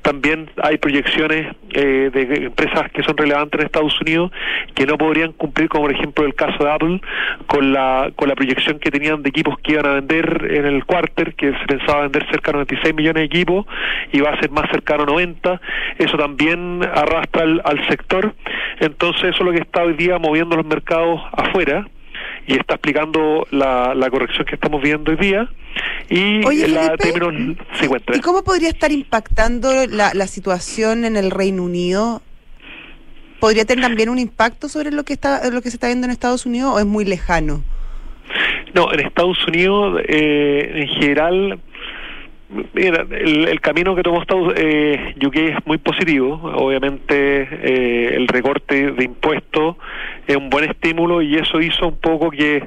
También 0.02 0.50
hay 0.62 0.76
proyecciones 0.78 1.54
eh, 1.70 2.10
de 2.12 2.46
empresas 2.46 2.90
que 2.92 3.02
son 3.02 3.16
relevantes 3.16 3.58
en 3.58 3.66
Estados 3.66 3.98
Unidos 4.00 4.30
que 4.74 4.86
no 4.86 4.98
podrían 4.98 5.32
cumplir, 5.32 5.68
como 5.68 5.84
por 5.84 5.94
ejemplo 5.94 6.26
el 6.26 6.34
caso 6.34 6.64
de 6.64 6.70
Apple, 6.70 7.00
con 7.46 7.72
la, 7.72 8.10
con 8.14 8.28
la 8.28 8.34
proyección 8.34 8.78
que 8.78 8.90
tenían 8.90 9.22
de 9.22 9.30
equipos 9.30 9.58
que 9.60 9.72
iban 9.72 9.86
a 9.86 9.94
vender 9.94 10.48
en 10.50 10.66
el 10.66 10.84
quarter, 10.84 11.34
que 11.34 11.52
se 11.52 11.66
pensaba 11.66 12.02
vender 12.02 12.26
cerca 12.30 12.52
de 12.52 12.58
96 12.58 12.94
millones 12.94 13.20
de 13.22 13.24
equipos 13.24 13.66
y 14.12 14.20
va 14.20 14.30
a 14.30 14.40
ser 14.40 14.50
más 14.50 14.70
cercano 14.70 15.04
a 15.04 15.06
90. 15.06 15.60
Eso 15.98 16.16
también 16.16 16.82
arrastra 16.82 17.44
al 17.64 17.88
sector. 17.88 18.34
Entonces 18.80 19.24
eso 19.24 19.38
es 19.38 19.44
lo 19.44 19.52
que 19.52 19.60
está 19.60 19.82
hoy 19.82 19.94
día 19.94 20.18
moviendo 20.18 20.56
los 20.56 20.66
mercados 20.66 21.20
afuera 21.32 21.86
y 22.46 22.54
está 22.58 22.74
explicando 22.74 23.46
la, 23.50 23.94
la 23.94 24.10
corrección 24.10 24.44
que 24.46 24.54
estamos 24.54 24.82
viendo 24.82 25.10
hoy 25.10 25.16
día. 25.18 25.48
Y 26.08 26.44
Oye, 26.44 26.68
la 26.68 26.96
términos 26.96 27.56
50. 27.80 28.16
¿Y 28.16 28.20
cómo 28.20 28.44
podría 28.44 28.68
estar 28.68 28.92
impactando 28.92 29.86
la, 29.86 30.12
la 30.14 30.26
situación 30.26 31.04
en 31.04 31.16
el 31.16 31.30
Reino 31.30 31.64
Unido? 31.64 32.22
¿Podría 33.40 33.64
tener 33.64 33.84
también 33.84 34.08
un 34.08 34.18
impacto 34.18 34.68
sobre 34.68 34.90
lo 34.90 35.04
que 35.04 35.12
está 35.12 35.50
lo 35.50 35.60
que 35.60 35.70
se 35.70 35.76
está 35.76 35.88
viendo 35.88 36.06
en 36.06 36.10
Estados 36.10 36.46
Unidos 36.46 36.72
o 36.74 36.78
es 36.78 36.86
muy 36.86 37.04
lejano? 37.04 37.62
No, 38.74 38.92
en 38.92 39.00
Estados 39.00 39.38
Unidos, 39.46 40.02
eh, 40.08 40.72
en 40.74 40.88
general, 40.88 41.60
mira, 42.72 43.06
el, 43.10 43.48
el 43.48 43.60
camino 43.60 43.94
que 43.94 44.02
tomó 44.02 44.20
Estados 44.20 44.52
eh, 44.56 45.14
UK 45.24 45.36
es 45.36 45.66
muy 45.66 45.78
positivo. 45.78 46.40
Obviamente, 46.56 47.48
eh, 47.50 48.16
el 48.16 48.26
recorte 48.28 48.90
de 48.90 49.04
impuestos 49.04 49.76
es 50.26 50.36
un 50.36 50.50
buen 50.50 50.70
estímulo 50.70 51.22
y 51.22 51.36
eso 51.36 51.60
hizo 51.60 51.88
un 51.88 51.98
poco 51.98 52.30
que 52.30 52.64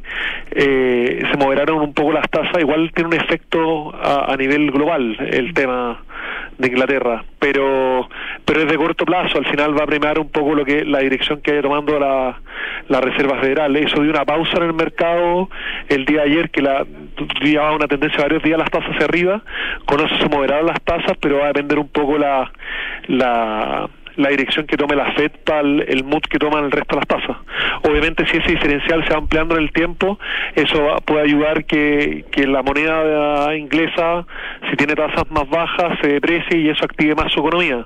eh, 0.52 1.24
se 1.32 1.38
moderaron 1.38 1.80
un 1.82 1.94
poco 1.94 2.12
las 2.12 2.30
tasas. 2.30 2.60
Igual 2.60 2.92
tiene 2.94 3.10
un 3.10 3.16
efecto 3.16 3.94
a, 3.96 4.36
nivel 4.38 4.72
global 4.72 5.18
el 5.20 5.54
tema 5.54 6.04
de 6.58 6.68
Inglaterra, 6.68 7.24
pero 7.40 8.08
pero 8.46 8.62
es 8.62 8.68
de 8.68 8.78
corto 8.78 9.06
plazo, 9.06 9.40
al 9.40 9.46
final 9.46 9.78
va 9.78 9.84
a 9.84 9.88
premiar 9.88 10.20
un 10.20 10.30
poco 10.30 10.56
lo 10.56 10.64
que 10.64 10.86
la 10.86 11.00
dirección 11.00 11.42
que 11.42 11.52
haya 11.52 11.62
tomando 11.62 12.00
la, 12.00 12.40
la 12.88 13.02
Reserva 13.02 13.40
Federal. 13.40 13.76
Eso 13.76 14.02
dio 14.02 14.12
una 14.12 14.26
pausa 14.26 14.58
en 14.58 14.64
el 14.64 14.74
mercado 14.74 15.50
el 15.90 16.06
día 16.06 16.22
de 16.22 16.32
ayer, 16.32 16.50
que 16.50 16.62
la 16.62 16.86
llevaba 17.42 17.76
una 17.76 17.88
tendencia 17.88 18.22
varios 18.22 18.44
días 18.44 18.58
las 18.58 18.72
tasas 18.72 18.92
hacia 18.92 19.06
arriba, 19.06 19.42
con 19.86 20.00
eso 20.00 20.16
se 20.18 20.30
moderaron 20.30 20.68
las 20.68 20.82
tasas, 20.82 21.18
pero 21.20 21.40
va 21.40 21.46
a 21.46 21.48
depender 21.48 21.80
un 21.80 21.90
poco 21.90 22.18
la 22.18 22.52
la 23.08 23.90
la 24.18 24.30
dirección 24.30 24.66
que 24.68 24.78
tome 24.78 24.96
la 24.96 25.14
FED 25.14 25.32
para 25.46 25.62
el, 25.62 25.86
el 25.88 26.04
mood 26.04 26.22
que 26.22 26.40
toman 26.40 26.66
el 26.66 26.72
resto 26.72 26.96
de 26.96 27.02
las 27.02 27.08
tasas. 27.08 27.38
Obviamente 27.84 28.26
si 28.28 28.38
ese 28.38 28.52
diferencial 28.52 29.04
se 29.06 29.12
va 29.12 29.20
ampliando 29.20 29.56
en 29.56 29.64
el 29.64 29.72
tiempo, 29.72 30.20
eso 30.56 30.96
puede 31.06 31.24
ayudar 31.24 31.66
que, 31.66 32.26
que 32.32 32.46
la 32.48 32.64
moneda 32.64 33.56
inglesa, 33.56 34.26
si 34.70 34.76
tiene 34.76 34.96
tasas 34.96 35.30
más 35.30 35.48
bajas, 35.50 35.98
se 36.02 36.14
deprecie 36.14 36.60
y 36.60 36.70
eso 36.70 36.84
active 36.84 37.16
más 37.16 37.32
su 37.32 37.40
economía. 37.40 37.86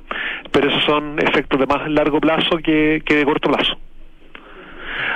Pero 0.51 0.69
esos 0.69 0.83
son 0.83 1.19
efectos 1.19 1.59
de 1.59 1.67
más 1.67 1.89
largo 1.89 2.19
plazo 2.19 2.57
que, 2.57 3.01
que 3.05 3.15
de 3.15 3.25
corto 3.25 3.51
plazo. 3.51 3.77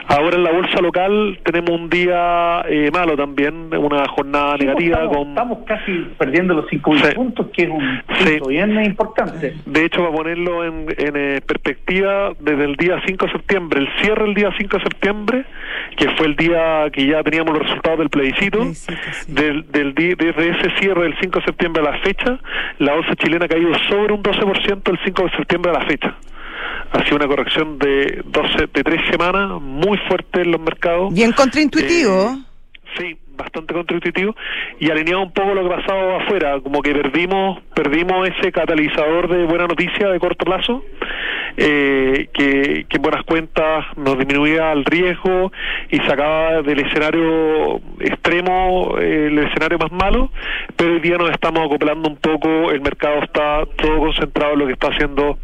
Ahora 0.07 0.35
en 0.37 0.43
la 0.43 0.51
bolsa 0.51 0.81
local 0.81 1.39
tenemos 1.43 1.71
un 1.71 1.89
día 1.89 2.61
eh, 2.69 2.89
malo 2.93 3.15
también, 3.17 3.69
una 3.75 4.07
jornada 4.07 4.57
negativa 4.57 4.97
estamos, 4.97 5.17
con 5.17 5.27
estamos 5.29 5.57
casi 5.65 5.91
perdiendo 6.17 6.53
los 6.53 6.65
5.000 6.69 7.01
Sí. 7.09 7.15
puntos, 7.15 7.47
que 7.53 7.63
es 7.63 7.69
un 7.69 8.01
Sí. 8.19 8.29
punto 8.31 8.47
bien 8.49 8.83
importante. 8.83 9.53
De 9.65 9.85
hecho, 9.85 10.01
para 10.01 10.11
ponerlo 10.15 10.63
en, 10.63 10.85
en, 10.97 11.13
eh, 11.15 11.41
perspectiva, 11.45 12.31
desde 12.39 12.65
el 12.65 12.75
día 12.75 13.01
5 13.05 13.25
de 13.25 13.31
septiembre, 13.31 13.79
el 13.81 13.89
cierre 14.01 14.25
el 14.25 14.33
día 14.33 14.51
5 14.57 14.77
de 14.77 14.83
septiembre, 14.83 15.45
que 15.97 16.09
fue 16.11 16.27
el 16.27 16.35
día 16.35 16.89
que 16.91 17.05
ya 17.07 17.23
teníamos 17.23 17.53
los 17.57 17.63
resultados 17.67 17.99
del 17.99 18.09
plebiscito, 18.09 18.59
Plebiscito, 18.59 19.01
sí. 19.11 19.33
del, 19.33 19.71
del 19.71 19.93
di- 19.95 20.15
desde 20.15 20.49
ese 20.49 20.69
cierre 20.79 21.03
del 21.03 21.15
5 21.19 21.39
de 21.39 21.45
septiembre 21.45 21.81
a 21.87 21.91
la 21.91 21.97
fecha, 21.99 22.39
la 22.79 22.93
bolsa 22.93 23.15
chilena 23.15 23.45
ha 23.45 23.47
caído 23.49 23.73
sobre 23.89 24.13
un 24.13 24.21
12% 24.21 24.91
el 24.91 24.99
5 25.03 25.23
de 25.23 25.29
septiembre 25.31 25.71
a 25.71 25.79
la 25.79 25.85
fecha. 25.85 26.13
Ha 26.91 27.03
sido 27.03 27.17
una 27.17 27.27
corrección 27.27 27.77
de 27.79 28.21
12, 28.25 28.67
de 28.73 28.83
tres 28.83 29.01
semanas, 29.09 29.61
muy 29.61 29.97
fuerte 30.07 30.41
en 30.41 30.51
los 30.51 30.61
mercados. 30.61 31.13
Bien 31.13 31.31
contraintuitivo. 31.31 32.31
Eh, 32.33 32.41
Sí, 32.97 33.17
bastante 33.35 33.73
contraintuitivo 33.73 34.35
y 34.79 34.89
alineado 34.89 35.23
un 35.23 35.31
poco 35.31 35.53
lo 35.53 35.63
que 35.63 35.75
pasado 35.75 36.17
afuera, 36.17 36.59
como 36.61 36.81
que 36.81 36.93
perdimos 36.93 37.61
perdimos 37.73 38.27
ese 38.27 38.51
catalizador 38.51 39.27
de 39.27 39.45
buena 39.45 39.67
noticia 39.67 40.09
de 40.09 40.19
corto 40.19 40.45
plazo, 40.45 40.83
eh, 41.57 42.27
que, 42.33 42.85
que 42.87 42.97
en 42.97 43.01
buenas 43.01 43.23
cuentas 43.23 43.85
nos 43.97 44.17
disminuía 44.17 44.71
el 44.71 44.85
riesgo 44.85 45.51
y 45.89 45.97
sacaba 45.99 46.61
del 46.61 46.79
escenario 46.79 47.81
extremo 47.99 48.95
eh, 48.99 49.27
el 49.27 49.39
escenario 49.39 49.77
más 49.77 49.91
malo, 49.91 50.31
pero 50.75 50.93
hoy 50.93 50.99
día 50.99 51.17
nos 51.17 51.31
estamos 51.31 51.65
acoplando 51.65 52.09
un 52.09 52.17
poco, 52.17 52.71
el 52.71 52.81
mercado 52.81 53.23
está 53.23 53.65
todo 53.77 53.99
concentrado 53.99 54.53
en 54.53 54.59
lo 54.59 54.67
que 54.67 54.73
está 54.73 54.87
haciendo 54.87 55.37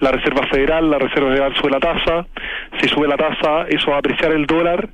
la 0.00 0.10
Reserva 0.10 0.46
Federal, 0.48 0.90
la 0.90 0.98
Reserva 0.98 1.30
Federal 1.30 1.54
sube 1.56 1.70
la 1.70 1.80
tasa, 1.80 2.26
si 2.80 2.88
sube 2.88 3.08
la 3.08 3.16
tasa 3.16 3.66
eso 3.68 3.90
va 3.90 3.96
a 3.96 4.00
apreciar 4.00 4.32
el 4.32 4.46
dólar 4.46 4.88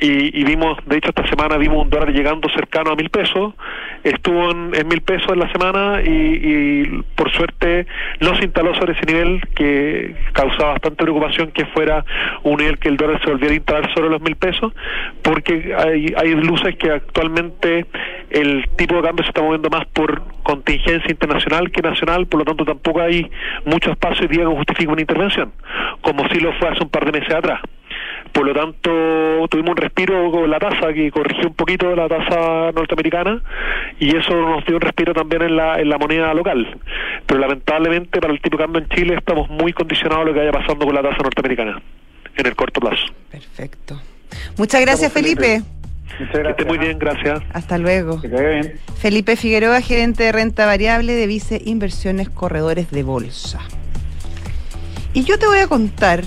y, 0.00 0.40
y 0.40 0.44
vimos, 0.44 0.78
de 0.86 0.98
hecho 0.98 1.10
esta 1.10 1.26
semana 1.28 1.56
vimos 1.56 1.84
un 1.84 1.90
dólar 1.90 2.12
llegando 2.12 2.48
cercano 2.50 2.90
a 2.90 2.96
mil 2.96 3.10
pesos, 3.10 3.54
estuvo 4.04 4.50
en, 4.50 4.70
mil 4.88 5.00
pesos 5.00 5.28
en 5.32 5.38
la 5.38 5.50
semana 5.52 6.02
y, 6.02 6.10
y 6.10 7.02
por 7.14 7.30
suerte 7.32 7.86
no 8.20 8.34
se 8.36 8.44
instaló 8.44 8.74
sobre 8.74 8.92
ese 8.92 9.06
nivel 9.06 9.40
que 9.54 10.14
causaba 10.32 10.72
bastante 10.72 11.02
preocupación 11.04 11.50
que 11.52 11.66
fuera 11.66 12.04
un 12.42 12.58
nivel 12.58 12.78
que 12.78 12.88
el 12.88 12.96
dólar 12.96 13.20
se 13.22 13.30
volviera 13.30 13.52
a 13.52 13.56
instalar 13.56 13.94
sobre 13.94 14.10
los 14.10 14.20
mil 14.20 14.36
pesos, 14.36 14.72
porque 15.22 15.74
hay, 15.76 16.14
hay 16.16 16.34
luces 16.34 16.76
que 16.76 16.90
actualmente 16.90 17.86
el 18.30 18.68
tipo 18.76 18.96
de 18.96 19.02
cambio 19.02 19.24
se 19.24 19.30
está 19.30 19.42
moviendo 19.42 19.70
más 19.70 19.86
por 19.86 20.22
contingencia 20.42 21.10
internacional 21.10 21.70
que 21.70 21.82
nacional, 21.82 22.26
por 22.26 22.40
lo 22.40 22.44
tanto 22.44 22.64
tampoco 22.64 23.00
hay 23.00 23.30
mucho 23.64 23.90
espacio 23.90 24.22
hoy 24.22 24.28
día 24.28 24.44
que 24.44 24.56
justifique 24.56 24.88
una 24.88 25.00
intervención, 25.00 25.52
como 26.02 26.28
si 26.28 26.40
lo 26.40 26.52
fue 26.54 26.68
hace 26.68 26.82
un 26.82 26.90
par 26.90 27.04
de 27.04 27.18
meses 27.18 27.34
atrás. 27.34 27.60
Por 28.32 28.46
lo 28.46 28.52
tanto, 28.52 28.90
tuvimos 29.48 29.70
un 29.70 29.76
respiro 29.76 30.30
con 30.30 30.50
la 30.50 30.58
tasa 30.58 30.92
que 30.92 31.10
corrigió 31.10 31.48
un 31.48 31.54
poquito 31.54 31.94
la 31.94 32.08
tasa 32.08 32.72
norteamericana 32.72 33.42
y 33.98 34.16
eso 34.16 34.34
nos 34.34 34.64
dio 34.66 34.76
un 34.76 34.82
respiro 34.82 35.14
también 35.14 35.42
en 35.42 35.56
la, 35.56 35.80
en 35.80 35.88
la 35.88 35.98
moneda 35.98 36.34
local. 36.34 36.78
Pero 37.26 37.40
lamentablemente 37.40 38.20
para 38.20 38.32
el 38.32 38.40
tipo 38.40 38.56
de 38.56 38.64
cambio 38.64 38.82
en 38.82 38.88
Chile 38.88 39.14
estamos 39.14 39.48
muy 39.48 39.72
condicionados 39.72 40.22
a 40.22 40.26
lo 40.26 40.34
que 40.34 40.40
vaya 40.40 40.52
pasando 40.52 40.84
con 40.84 40.94
la 40.94 41.02
tasa 41.02 41.22
norteamericana 41.22 41.80
en 42.36 42.46
el 42.46 42.54
corto 42.54 42.80
plazo. 42.80 43.06
Perfecto. 43.30 44.00
Muchas 44.58 44.80
gracias, 44.80 45.08
Estamos, 45.08 45.28
Felipe. 45.28 45.62
Felipe. 45.62 45.76
Muchas 46.18 46.42
Que 46.42 46.50
esté 46.50 46.64
muy 46.64 46.78
bien, 46.78 46.98
gracias. 46.98 47.42
Hasta 47.52 47.78
luego. 47.78 48.20
Que 48.20 48.28
bien. 48.28 48.80
Felipe 48.98 49.36
Figueroa, 49.36 49.80
gerente 49.80 50.24
de 50.24 50.32
renta 50.32 50.66
variable 50.66 51.14
de 51.14 51.26
Vice 51.26 51.60
Inversiones 51.64 52.28
Corredores 52.30 52.90
de 52.90 53.02
Bolsa. 53.02 53.60
Y 55.12 55.24
yo 55.24 55.38
te 55.38 55.46
voy 55.46 55.58
a 55.58 55.66
contar, 55.66 56.24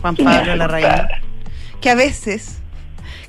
Juan 0.00 0.16
¿Qué 0.16 0.24
me 0.24 0.30
Pablo 0.30 0.56
Larraín, 0.56 1.08
que 1.80 1.90
a 1.90 1.94
veces 1.94 2.58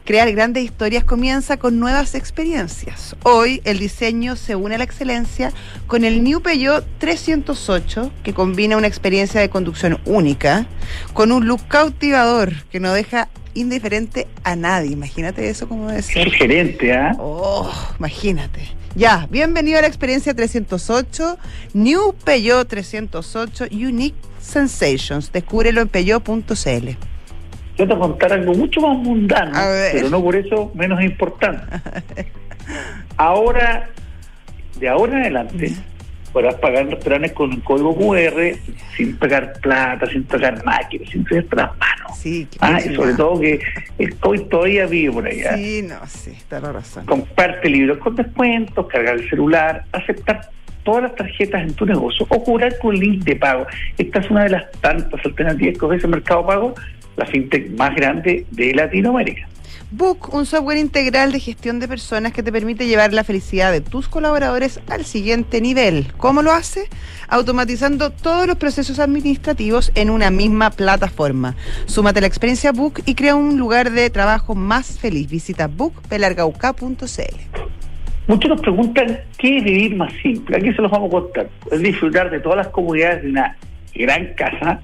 crear 0.05 0.31
grandes 0.31 0.63
historias 0.63 1.03
comienza 1.03 1.57
con 1.57 1.79
nuevas 1.79 2.15
experiencias. 2.15 3.15
Hoy 3.23 3.61
el 3.65 3.79
diseño 3.79 4.35
se 4.35 4.55
une 4.55 4.75
a 4.75 4.77
la 4.77 4.83
excelencia 4.83 5.51
con 5.87 6.03
el 6.03 6.23
New 6.23 6.41
Peugeot 6.41 6.85
308, 6.99 8.11
que 8.23 8.33
combina 8.33 8.77
una 8.77 8.87
experiencia 8.87 9.41
de 9.41 9.49
conducción 9.49 9.99
única 10.05 10.65
con 11.13 11.31
un 11.31 11.47
look 11.47 11.67
cautivador 11.67 12.53
que 12.71 12.79
no 12.79 12.93
deja 12.93 13.29
indiferente 13.53 14.27
a 14.43 14.55
nadie. 14.55 14.91
Imagínate 14.91 15.49
eso 15.49 15.67
como 15.67 15.89
debe 15.89 16.01
ser. 16.01 16.27
El 16.27 16.33
gerente, 16.33 16.93
¿ah? 16.93 17.15
Oh, 17.19 17.71
imagínate. 17.99 18.69
Ya, 18.95 19.27
bienvenido 19.29 19.79
a 19.79 19.81
la 19.81 19.87
experiencia 19.87 20.33
308, 20.33 21.37
New 21.73 22.13
Peugeot 22.25 22.67
308 22.67 23.67
Unique 23.71 24.30
Sensations. 24.41 25.31
Descúbrelo 25.31 25.81
en 25.81 25.87
peugeot.cl. 25.87 26.89
Yo 27.77 27.87
te 27.87 27.97
contar 27.97 28.33
algo 28.33 28.53
mucho 28.53 28.81
más 28.81 28.97
mundano, 28.97 29.53
pero 29.91 30.09
no 30.09 30.21
por 30.21 30.35
eso 30.35 30.71
menos 30.75 31.01
importante. 31.01 31.63
Ahora, 33.17 33.89
de 34.79 34.89
ahora 34.89 35.13
en 35.13 35.19
adelante, 35.19 35.75
podrás 36.31 36.55
pagar 36.55 36.83
en 36.83 36.91
restaurantes 36.91 37.33
con 37.33 37.51
un 37.51 37.61
código 37.61 37.95
QR 37.95 38.57
sin 38.95 39.17
pagar 39.17 39.53
plata, 39.61 40.07
sin 40.07 40.23
pagar 40.23 40.63
máquinas, 40.63 41.09
sin 41.09 41.25
hacer 41.25 41.45
las 41.51 41.77
manos. 41.77 42.17
Sí, 42.17 42.47
ah, 42.59 42.79
y 42.79 42.95
sobre 42.95 43.13
todo 43.13 43.39
que 43.39 43.59
el 43.97 44.15
COVID 44.17 44.41
todavía 44.43 44.85
vive 44.85 45.13
por 45.13 45.27
allá. 45.27 45.55
Sí, 45.55 45.81
no, 45.83 45.99
sí, 46.07 46.31
está 46.31 46.59
la 46.59 46.71
razón. 46.71 47.05
Comparte 47.05 47.69
libros 47.69 47.97
con 47.99 48.15
descuentos, 48.15 48.87
cargar 48.87 49.15
el 49.15 49.29
celular, 49.29 49.85
aceptar 49.91 50.49
todas 50.83 51.03
las 51.03 51.15
tarjetas 51.15 51.63
en 51.63 51.73
tu 51.73 51.85
negocio 51.85 52.25
o 52.29 52.43
cobrar 52.43 52.77
con 52.79 52.95
link 52.95 53.23
de 53.23 53.35
pago. 53.35 53.65
Esta 53.97 54.19
es 54.19 54.29
una 54.29 54.43
de 54.43 54.49
las 54.49 54.71
tantas 54.81 55.25
alternativas 55.25 55.77
que 55.77 55.85
ofrece 55.85 56.05
el 56.05 56.11
Mercado 56.11 56.45
Pago, 56.45 56.75
la 57.17 57.25
fintech 57.25 57.71
más 57.71 57.95
grande 57.95 58.45
de 58.51 58.73
Latinoamérica. 58.73 59.47
Book, 59.93 60.33
un 60.33 60.45
software 60.45 60.77
integral 60.77 61.33
de 61.33 61.41
gestión 61.41 61.81
de 61.81 61.87
personas 61.89 62.31
que 62.31 62.43
te 62.43 62.51
permite 62.53 62.87
llevar 62.87 63.11
la 63.11 63.25
felicidad 63.25 63.73
de 63.73 63.81
tus 63.81 64.07
colaboradores 64.07 64.79
al 64.87 65.03
siguiente 65.03 65.59
nivel. 65.59 66.13
¿Cómo 66.15 66.41
lo 66.41 66.53
hace? 66.53 66.87
Automatizando 67.27 68.09
todos 68.09 68.47
los 68.47 68.55
procesos 68.55 68.99
administrativos 68.99 69.91
en 69.95 70.09
una 70.09 70.31
misma 70.31 70.69
plataforma. 70.69 71.57
Súmate 71.87 72.19
a 72.19 72.21
la 72.21 72.27
experiencia 72.27 72.71
Book 72.71 73.03
y 73.05 73.15
crea 73.15 73.35
un 73.35 73.57
lugar 73.57 73.91
de 73.91 74.09
trabajo 74.09 74.55
más 74.55 74.97
feliz. 74.97 75.29
Visita 75.29 75.67
bookpelargauca.cl. 75.67 77.80
Muchos 78.31 78.49
nos 78.49 78.61
preguntan 78.61 79.19
qué 79.37 79.57
es 79.57 79.63
vivir 79.65 79.93
más 79.97 80.13
simple. 80.23 80.55
Aquí 80.55 80.71
se 80.71 80.81
los 80.81 80.89
vamos 80.89 81.09
a 81.09 81.19
contar. 81.19 81.49
Es 81.69 81.81
disfrutar 81.81 82.29
de 82.31 82.39
todas 82.39 82.59
las 82.59 82.69
comodidades 82.69 83.23
de 83.23 83.29
una 83.29 83.57
gran 83.93 84.33
casa 84.35 84.79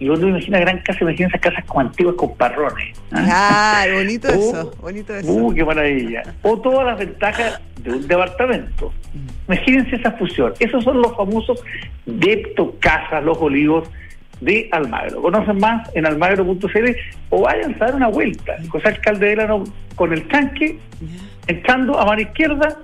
y 0.00 0.08
uno 0.08 0.26
imagina 0.26 0.58
gran 0.58 0.80
casa, 0.80 0.98
imagina 1.02 1.28
esas 1.28 1.40
casas 1.40 1.64
como 1.64 1.78
antiguas 1.78 2.16
con 2.16 2.34
parrones. 2.36 2.98
¿ah? 3.12 3.84
bonito 3.94 4.26
eso, 4.34 4.74
bonito 4.80 5.14
eso. 5.14 5.32
Uh, 5.32 5.54
qué 5.54 5.64
maravilla. 5.64 6.24
O 6.42 6.60
todas 6.60 6.84
las 6.84 6.98
ventajas 6.98 7.60
de 7.84 7.92
un 7.92 8.08
departamento. 8.08 8.92
Imagínense 9.46 9.94
esa 9.94 10.10
fusión. 10.10 10.52
Esos 10.58 10.82
son 10.82 11.00
los 11.00 11.16
famosos 11.16 11.62
Depto 12.04 12.74
Casas, 12.80 13.22
Los 13.22 13.38
Olivos 13.38 13.88
de 14.42 14.68
Almagro. 14.72 15.22
Conocen 15.22 15.58
más 15.58 15.88
en 15.94 16.06
almagro.cl 16.06 16.90
o 17.30 17.42
vayan 17.42 17.74
a 17.74 17.78
dar 17.78 17.94
una 17.94 18.08
vuelta. 18.08 18.56
José 18.68 18.88
Alcalde 18.88 19.28
de 19.28 19.36
Lano 19.36 19.64
con 19.94 20.12
el 20.12 20.26
tanque, 20.28 20.78
entrando 21.46 21.98
a 21.98 22.04
mano 22.04 22.20
izquierda 22.20 22.78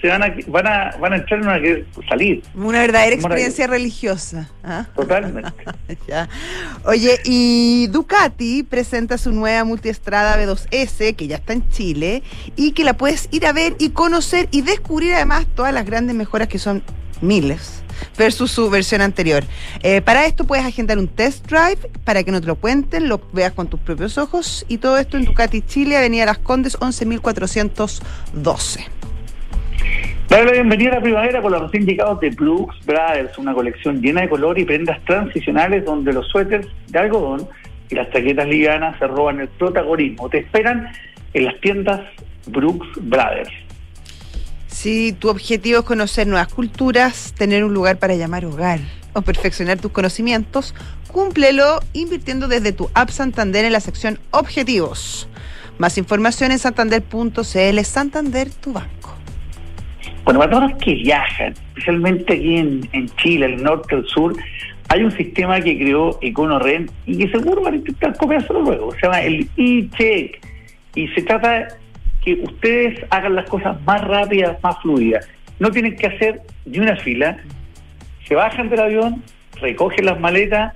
se 0.00 0.08
van 0.08 0.22
a, 0.24 0.34
van 0.48 0.66
a, 0.66 0.96
van 0.98 1.12
a 1.12 1.16
entrar 1.16 1.40
en 1.40 1.46
una 1.46 1.60
que 1.60 1.84
salir. 2.08 2.42
Una 2.56 2.80
verdadera 2.80 3.14
experiencia 3.14 3.68
religiosa. 3.68 4.50
¿ah? 4.64 4.86
Totalmente. 4.96 5.52
Oye, 6.84 7.20
y 7.24 7.86
Ducati 7.86 8.64
presenta 8.64 9.16
su 9.16 9.30
nueva 9.30 9.62
multiestrada 9.62 10.36
B2S, 10.44 11.14
que 11.14 11.28
ya 11.28 11.36
está 11.36 11.52
en 11.52 11.68
Chile, 11.68 12.24
y 12.56 12.72
que 12.72 12.82
la 12.82 12.94
puedes 12.94 13.28
ir 13.30 13.46
a 13.46 13.52
ver 13.52 13.76
y 13.78 13.90
conocer 13.90 14.48
y 14.50 14.62
descubrir 14.62 15.14
además 15.14 15.46
todas 15.54 15.72
las 15.72 15.86
grandes 15.86 16.16
mejoras 16.16 16.48
que 16.48 16.58
son 16.58 16.82
miles 17.20 17.84
versus 18.16 18.50
su 18.50 18.70
versión 18.70 19.00
anterior. 19.00 19.44
Eh, 19.82 20.00
para 20.00 20.26
esto 20.26 20.44
puedes 20.44 20.64
agendar 20.64 20.98
un 20.98 21.08
test 21.08 21.46
drive 21.46 21.78
para 22.04 22.22
que 22.22 22.32
no 22.32 22.40
lo 22.40 22.56
cuenten, 22.56 23.08
lo 23.08 23.20
veas 23.32 23.52
con 23.52 23.68
tus 23.68 23.80
propios 23.80 24.18
ojos 24.18 24.64
y 24.68 24.78
todo 24.78 24.98
esto 24.98 25.16
en 25.16 25.24
Ducati 25.24 25.62
Chile, 25.62 25.96
Avenida 25.96 26.26
Las 26.26 26.38
Condes 26.38 26.76
11412. 26.80 28.86
Dale 30.28 30.44
la 30.46 30.52
bienvenida 30.52 30.92
a 30.92 30.94
la 30.94 31.00
primavera 31.02 31.42
con 31.42 31.52
los 31.52 31.60
recién 31.60 31.84
llegados 31.84 32.18
de 32.20 32.30
Brooks 32.30 32.76
Brothers, 32.86 33.36
una 33.36 33.52
colección 33.52 34.00
llena 34.00 34.22
de 34.22 34.30
color 34.30 34.58
y 34.58 34.64
prendas 34.64 34.98
transicionales 35.04 35.84
donde 35.84 36.12
los 36.12 36.26
suéteres 36.28 36.66
de 36.88 36.98
algodón 36.98 37.46
y 37.90 37.94
las 37.94 38.10
chaquetas 38.10 38.48
livianas 38.48 38.98
se 38.98 39.06
roban 39.06 39.40
el 39.40 39.48
protagonismo. 39.48 40.30
Te 40.30 40.38
esperan 40.38 40.90
en 41.34 41.44
las 41.44 41.60
tiendas 41.60 42.00
Brooks 42.46 42.88
Brothers. 42.96 43.52
Si 44.82 45.12
tu 45.12 45.28
objetivo 45.28 45.78
es 45.78 45.84
conocer 45.84 46.26
nuevas 46.26 46.52
culturas, 46.52 47.32
tener 47.38 47.62
un 47.62 47.72
lugar 47.72 48.00
para 48.00 48.16
llamar 48.16 48.44
hogar 48.44 48.80
o 49.12 49.22
perfeccionar 49.22 49.78
tus 49.78 49.92
conocimientos, 49.92 50.74
cúmplelo 51.06 51.78
invirtiendo 51.92 52.48
desde 52.48 52.72
tu 52.72 52.90
app 52.92 53.10
Santander 53.10 53.64
en 53.64 53.70
la 53.70 53.78
sección 53.78 54.18
Objetivos. 54.32 55.28
Más 55.78 55.98
información 55.98 56.50
en 56.50 56.58
santander.cl. 56.58 57.78
Santander, 57.84 58.50
tu 58.54 58.72
banco. 58.72 59.14
Bueno, 60.24 60.40
para 60.40 60.50
todos 60.50 60.70
los 60.72 60.82
que 60.82 60.94
viajan, 60.94 61.54
especialmente 61.68 62.32
aquí 62.32 62.56
en, 62.56 63.08
Chile, 63.18 63.46
el 63.46 63.62
norte, 63.62 63.94
el 63.94 64.04
sur, 64.08 64.34
hay 64.88 65.04
un 65.04 65.12
sistema 65.12 65.60
que 65.60 65.78
creó 65.78 66.18
EconoRent 66.20 66.90
y 67.06 67.18
que 67.18 67.30
seguro 67.30 67.62
van 67.62 67.74
a 67.74 67.76
intentar 67.76 68.16
copiárselo 68.16 68.62
luego. 68.62 68.92
Se 68.94 69.02
llama 69.02 69.20
el 69.20 69.48
e-check. 69.56 70.44
Y 70.96 71.06
se 71.06 71.22
trata 71.22 71.68
que 72.24 72.34
ustedes 72.34 73.04
hagan 73.10 73.34
las 73.34 73.48
cosas 73.48 73.80
más 73.82 74.00
rápidas, 74.02 74.56
más 74.62 74.80
fluidas. 74.82 75.28
No 75.58 75.70
tienen 75.70 75.96
que 75.96 76.06
hacer 76.06 76.42
ni 76.64 76.78
una 76.78 76.96
fila. 76.96 77.38
Se 78.26 78.34
bajan 78.34 78.68
del 78.70 78.80
avión, 78.80 79.22
recogen 79.60 80.06
las 80.06 80.18
maletas 80.20 80.74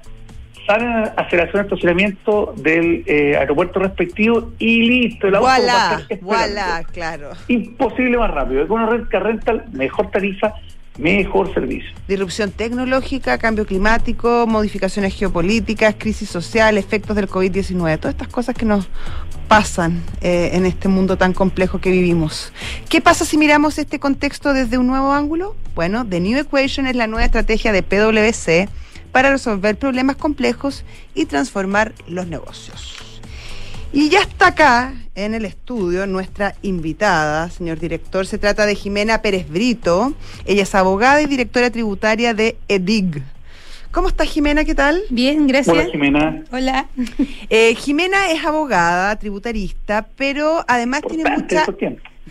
salen 0.66 0.88
a 0.88 1.02
hacer 1.16 1.40
el 1.40 1.60
estacionamiento 1.60 2.52
del 2.56 3.04
eh, 3.06 3.36
aeropuerto 3.36 3.78
respectivo 3.78 4.52
y 4.58 4.82
listo. 4.82 5.28
El 5.28 5.36
auto 5.36 5.48
voilà, 6.20 6.84
claro. 6.92 7.30
Imposible 7.48 8.18
más 8.18 8.30
rápido. 8.32 8.66
Con 8.66 8.82
una 8.82 8.90
renta 9.20 9.64
mejor 9.72 10.10
tarifa, 10.10 10.54
mejor 10.98 11.52
servicio. 11.52 11.90
Disrupción 12.08 12.50
tecnológica, 12.50 13.38
cambio 13.38 13.66
climático, 13.66 14.46
modificaciones 14.46 15.14
geopolíticas, 15.14 15.94
crisis 15.98 16.28
social, 16.28 16.78
efectos 16.78 17.16
del 17.16 17.28
COVID-19, 17.28 17.98
todas 17.98 18.14
estas 18.14 18.28
cosas 18.28 18.54
que 18.54 18.64
nos 18.64 18.88
pasan 19.48 20.02
eh, 20.20 20.50
en 20.54 20.66
este 20.66 20.88
mundo 20.88 21.16
tan 21.16 21.32
complejo 21.32 21.80
que 21.80 21.90
vivimos. 21.90 22.52
¿Qué 22.88 23.00
pasa 23.00 23.24
si 23.24 23.38
miramos 23.38 23.78
este 23.78 23.98
contexto 23.98 24.52
desde 24.52 24.78
un 24.78 24.86
nuevo 24.86 25.12
ángulo? 25.12 25.56
Bueno, 25.74 26.06
The 26.06 26.20
New 26.20 26.38
Equation 26.38 26.86
es 26.86 26.96
la 26.96 27.06
nueva 27.06 27.24
estrategia 27.24 27.72
de 27.72 27.82
PwC 27.82 28.68
para 29.12 29.30
resolver 29.30 29.78
problemas 29.78 30.16
complejos 30.16 30.84
y 31.14 31.26
transformar 31.26 31.94
los 32.06 32.26
negocios. 32.26 33.05
Y 33.96 34.10
ya 34.10 34.20
está 34.20 34.48
acá 34.48 34.92
en 35.14 35.32
el 35.32 35.46
estudio 35.46 36.06
nuestra 36.06 36.54
invitada, 36.60 37.48
señor 37.48 37.78
director. 37.78 38.26
Se 38.26 38.36
trata 38.36 38.66
de 38.66 38.74
Jimena 38.74 39.22
Pérez 39.22 39.48
Brito. 39.48 40.12
Ella 40.44 40.64
es 40.64 40.74
abogada 40.74 41.22
y 41.22 41.24
directora 41.24 41.70
tributaria 41.70 42.34
de 42.34 42.58
EDIG. 42.68 43.22
¿Cómo 43.92 44.08
está 44.08 44.26
Jimena? 44.26 44.66
¿Qué 44.66 44.74
tal? 44.74 45.00
Bien, 45.08 45.46
gracias. 45.46 45.74
Hola 45.74 45.88
Jimena. 45.90 46.44
Hola. 46.52 46.88
Eh, 47.48 47.74
Jimena 47.76 48.30
es 48.32 48.44
abogada, 48.44 49.16
tributarista, 49.16 50.06
pero 50.14 50.62
además 50.68 51.00
tiene 51.08 51.30
mucha, 51.30 51.64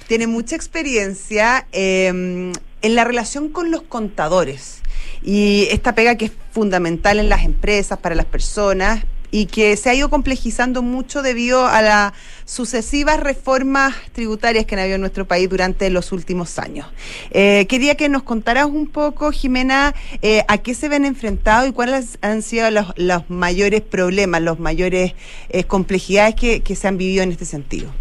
tiene 0.08 0.28
mucha 0.28 0.56
experiencia 0.56 1.66
em, 1.72 2.52
en 2.84 2.94
la 2.96 3.06
relación 3.06 3.50
con 3.50 3.72
los 3.72 3.82
contadores. 3.82 4.84
Y 5.24 5.68
esta 5.72 5.96
pega 5.96 6.14
que 6.14 6.26
es 6.26 6.32
fundamental 6.52 7.18
en 7.18 7.28
las 7.28 7.44
empresas, 7.44 7.98
para 7.98 8.14
las 8.14 8.26
personas, 8.26 9.04
y 9.32 9.48
que 9.48 9.76
se 9.78 9.90
ha 9.90 9.94
ido 9.94 10.10
complejizando 10.10 10.82
mucho 10.82 11.22
debido 11.22 11.66
a 11.66 11.82
las 11.82 12.14
sucesivas 12.46 13.20
reformas 13.20 13.96
tributarias 14.14 14.66
que 14.66 14.76
han 14.76 14.82
habido 14.82 14.96
en 14.96 15.02
nuestro 15.02 15.26
país 15.26 15.50
durante 15.50 15.90
los 15.90 16.12
últimos 16.12 16.60
años. 16.60 16.88
Eh, 17.32 17.66
quería 17.68 17.96
que 17.96 18.10
nos 18.10 18.24
contaras 18.24 18.68
un 18.68 18.88
poco, 18.88 19.32
Jimena, 19.32 19.96
eh, 20.22 20.44
a 20.48 20.60
qué 20.60 20.74
se 20.74 20.90
ven 20.90 21.06
enfrentados 21.06 21.70
y 21.70 21.72
cuáles 21.72 22.18
han 22.22 22.42
sido 22.42 22.70
los, 22.72 23.30
mayores 23.30 23.82
problemas, 23.82 24.42
las 24.42 24.60
mayores 24.60 25.14
eh, 25.50 25.64
complejidades 25.64 26.36
que 26.36 26.76
se 26.76 26.88
han 26.88 26.98
vivido 26.98 27.24
en 27.24 27.32
este 27.32 27.46
sentido. 27.46 27.92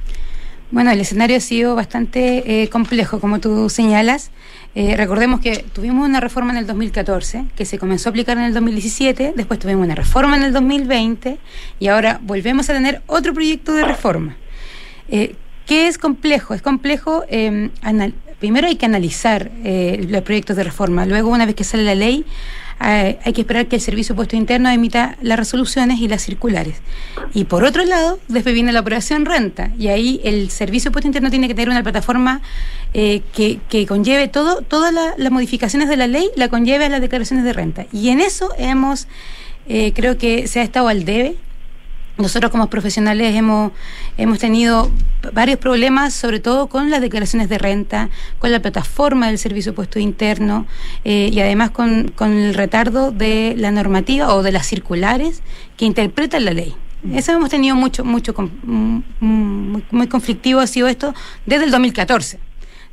Bueno, 0.70 0.90
el 0.90 1.00
escenario 1.00 1.36
ha 1.36 1.40
sido 1.40 1.76
bastante 1.76 2.68
complejo, 2.70 3.20
como 3.20 3.38
tú 3.38 3.68
señalas. 3.68 4.30
Eh, 4.76 4.96
recordemos 4.96 5.38
que 5.38 5.64
tuvimos 5.72 6.08
una 6.08 6.18
reforma 6.18 6.50
en 6.50 6.58
el 6.58 6.66
2014 6.66 7.44
que 7.54 7.64
se 7.64 7.78
comenzó 7.78 8.08
a 8.08 8.10
aplicar 8.10 8.36
en 8.38 8.44
el 8.44 8.54
2017, 8.54 9.34
después 9.36 9.60
tuvimos 9.60 9.84
una 9.84 9.94
reforma 9.94 10.36
en 10.36 10.42
el 10.42 10.52
2020 10.52 11.38
y 11.78 11.86
ahora 11.86 12.18
volvemos 12.22 12.68
a 12.70 12.72
tener 12.72 13.00
otro 13.06 13.32
proyecto 13.32 13.72
de 13.72 13.84
reforma. 13.84 14.36
Eh, 15.08 15.36
¿Qué 15.66 15.86
es 15.86 15.96
complejo? 15.96 16.54
Es 16.54 16.60
complejo, 16.60 17.24
eh, 17.28 17.70
primero 18.44 18.66
hay 18.66 18.76
que 18.76 18.84
analizar 18.84 19.50
eh, 19.64 20.04
los 20.06 20.20
proyectos 20.20 20.54
de 20.54 20.64
reforma, 20.64 21.06
luego 21.06 21.30
una 21.30 21.46
vez 21.46 21.54
que 21.54 21.64
sale 21.64 21.82
la 21.82 21.94
ley 21.94 22.26
hay 22.78 23.32
que 23.32 23.40
esperar 23.40 23.68
que 23.68 23.76
el 23.76 23.80
Servicio 23.80 24.14
Puesto 24.14 24.36
Interno 24.36 24.68
emita 24.68 25.16
las 25.22 25.38
resoluciones 25.38 26.00
y 26.00 26.08
las 26.08 26.20
circulares. 26.20 26.76
Y 27.32 27.44
por 27.44 27.64
otro 27.64 27.82
lado, 27.86 28.18
después 28.28 28.54
viene 28.54 28.70
la 28.72 28.80
operación 28.80 29.24
renta, 29.24 29.70
y 29.78 29.88
ahí 29.88 30.20
el 30.24 30.50
Servicio 30.50 30.92
Puesto 30.92 31.08
Interno 31.08 31.30
tiene 31.30 31.48
que 31.48 31.54
tener 31.54 31.70
una 31.70 31.82
plataforma 31.82 32.42
eh, 32.92 33.22
que, 33.32 33.86
conlleve 33.86 34.28
todo, 34.28 34.60
todas 34.60 34.92
las 34.92 35.32
modificaciones 35.32 35.88
de 35.88 35.96
la 35.96 36.06
ley, 36.06 36.28
la 36.36 36.50
conlleve 36.50 36.84
a 36.84 36.88
las 36.90 37.00
declaraciones 37.00 37.46
de 37.46 37.54
renta. 37.54 37.86
Y 37.90 38.10
en 38.10 38.20
eso 38.20 38.50
hemos, 38.58 39.06
eh, 39.66 39.92
creo 39.94 40.18
que 40.18 40.46
se 40.46 40.60
ha 40.60 40.62
estado 40.64 40.88
al 40.88 41.06
debe 41.06 41.36
nosotros 42.16 42.50
como 42.50 42.70
profesionales 42.70 43.34
hemos, 43.34 43.72
hemos 44.16 44.38
tenido 44.38 44.90
varios 45.32 45.58
problemas, 45.58 46.14
sobre 46.14 46.38
todo 46.38 46.68
con 46.68 46.90
las 46.90 47.00
declaraciones 47.00 47.48
de 47.48 47.58
renta, 47.58 48.08
con 48.38 48.52
la 48.52 48.60
plataforma 48.60 49.26
del 49.28 49.38
servicio 49.38 49.74
puesto 49.74 49.98
interno 49.98 50.66
eh, 51.04 51.30
y 51.32 51.40
además 51.40 51.70
con, 51.70 52.12
con, 52.14 52.32
el 52.32 52.54
retardo 52.54 53.10
de 53.10 53.54
la 53.56 53.70
normativa 53.70 54.34
o 54.34 54.42
de 54.42 54.52
las 54.52 54.66
circulares 54.66 55.42
que 55.76 55.86
interpretan 55.86 56.44
la 56.44 56.52
ley. 56.52 56.74
Mm. 57.02 57.16
Eso 57.16 57.32
hemos 57.32 57.50
tenido 57.50 57.74
mucho, 57.74 58.04
mucho, 58.04 58.32
mm, 58.32 58.98
muy, 59.20 59.84
muy 59.90 60.06
conflictivo 60.06 60.60
ha 60.60 60.66
sido 60.66 60.88
esto 60.88 61.14
desde 61.46 61.64
el 61.64 61.70
2014. 61.70 62.38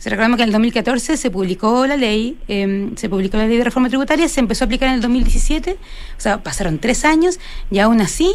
Se 0.02 0.10
recordamos 0.10 0.38
que 0.38 0.42
en 0.44 0.50
el 0.50 0.54
2014 0.54 1.16
se 1.16 1.30
publicó 1.30 1.86
la 1.86 1.96
ley, 1.96 2.36
em, 2.48 2.96
se 2.96 3.08
publicó 3.08 3.38
la 3.38 3.46
ley 3.46 3.58
de 3.58 3.64
reforma 3.64 3.88
tributaria, 3.88 4.28
se 4.28 4.40
empezó 4.40 4.64
a 4.64 4.66
aplicar 4.66 4.90
en 4.90 4.96
el 4.96 5.02
2017, 5.02 5.74
o 6.18 6.20
sea, 6.20 6.42
pasaron 6.42 6.80
tres 6.80 7.06
años 7.06 7.40
y 7.70 7.78
aún 7.78 8.02
así 8.02 8.34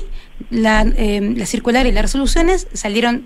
la, 0.50 0.82
eh, 0.96 1.32
la 1.36 1.46
circular 1.46 1.86
y 1.86 1.92
las 1.92 2.02
resoluciones 2.02 2.68
salieron 2.72 3.24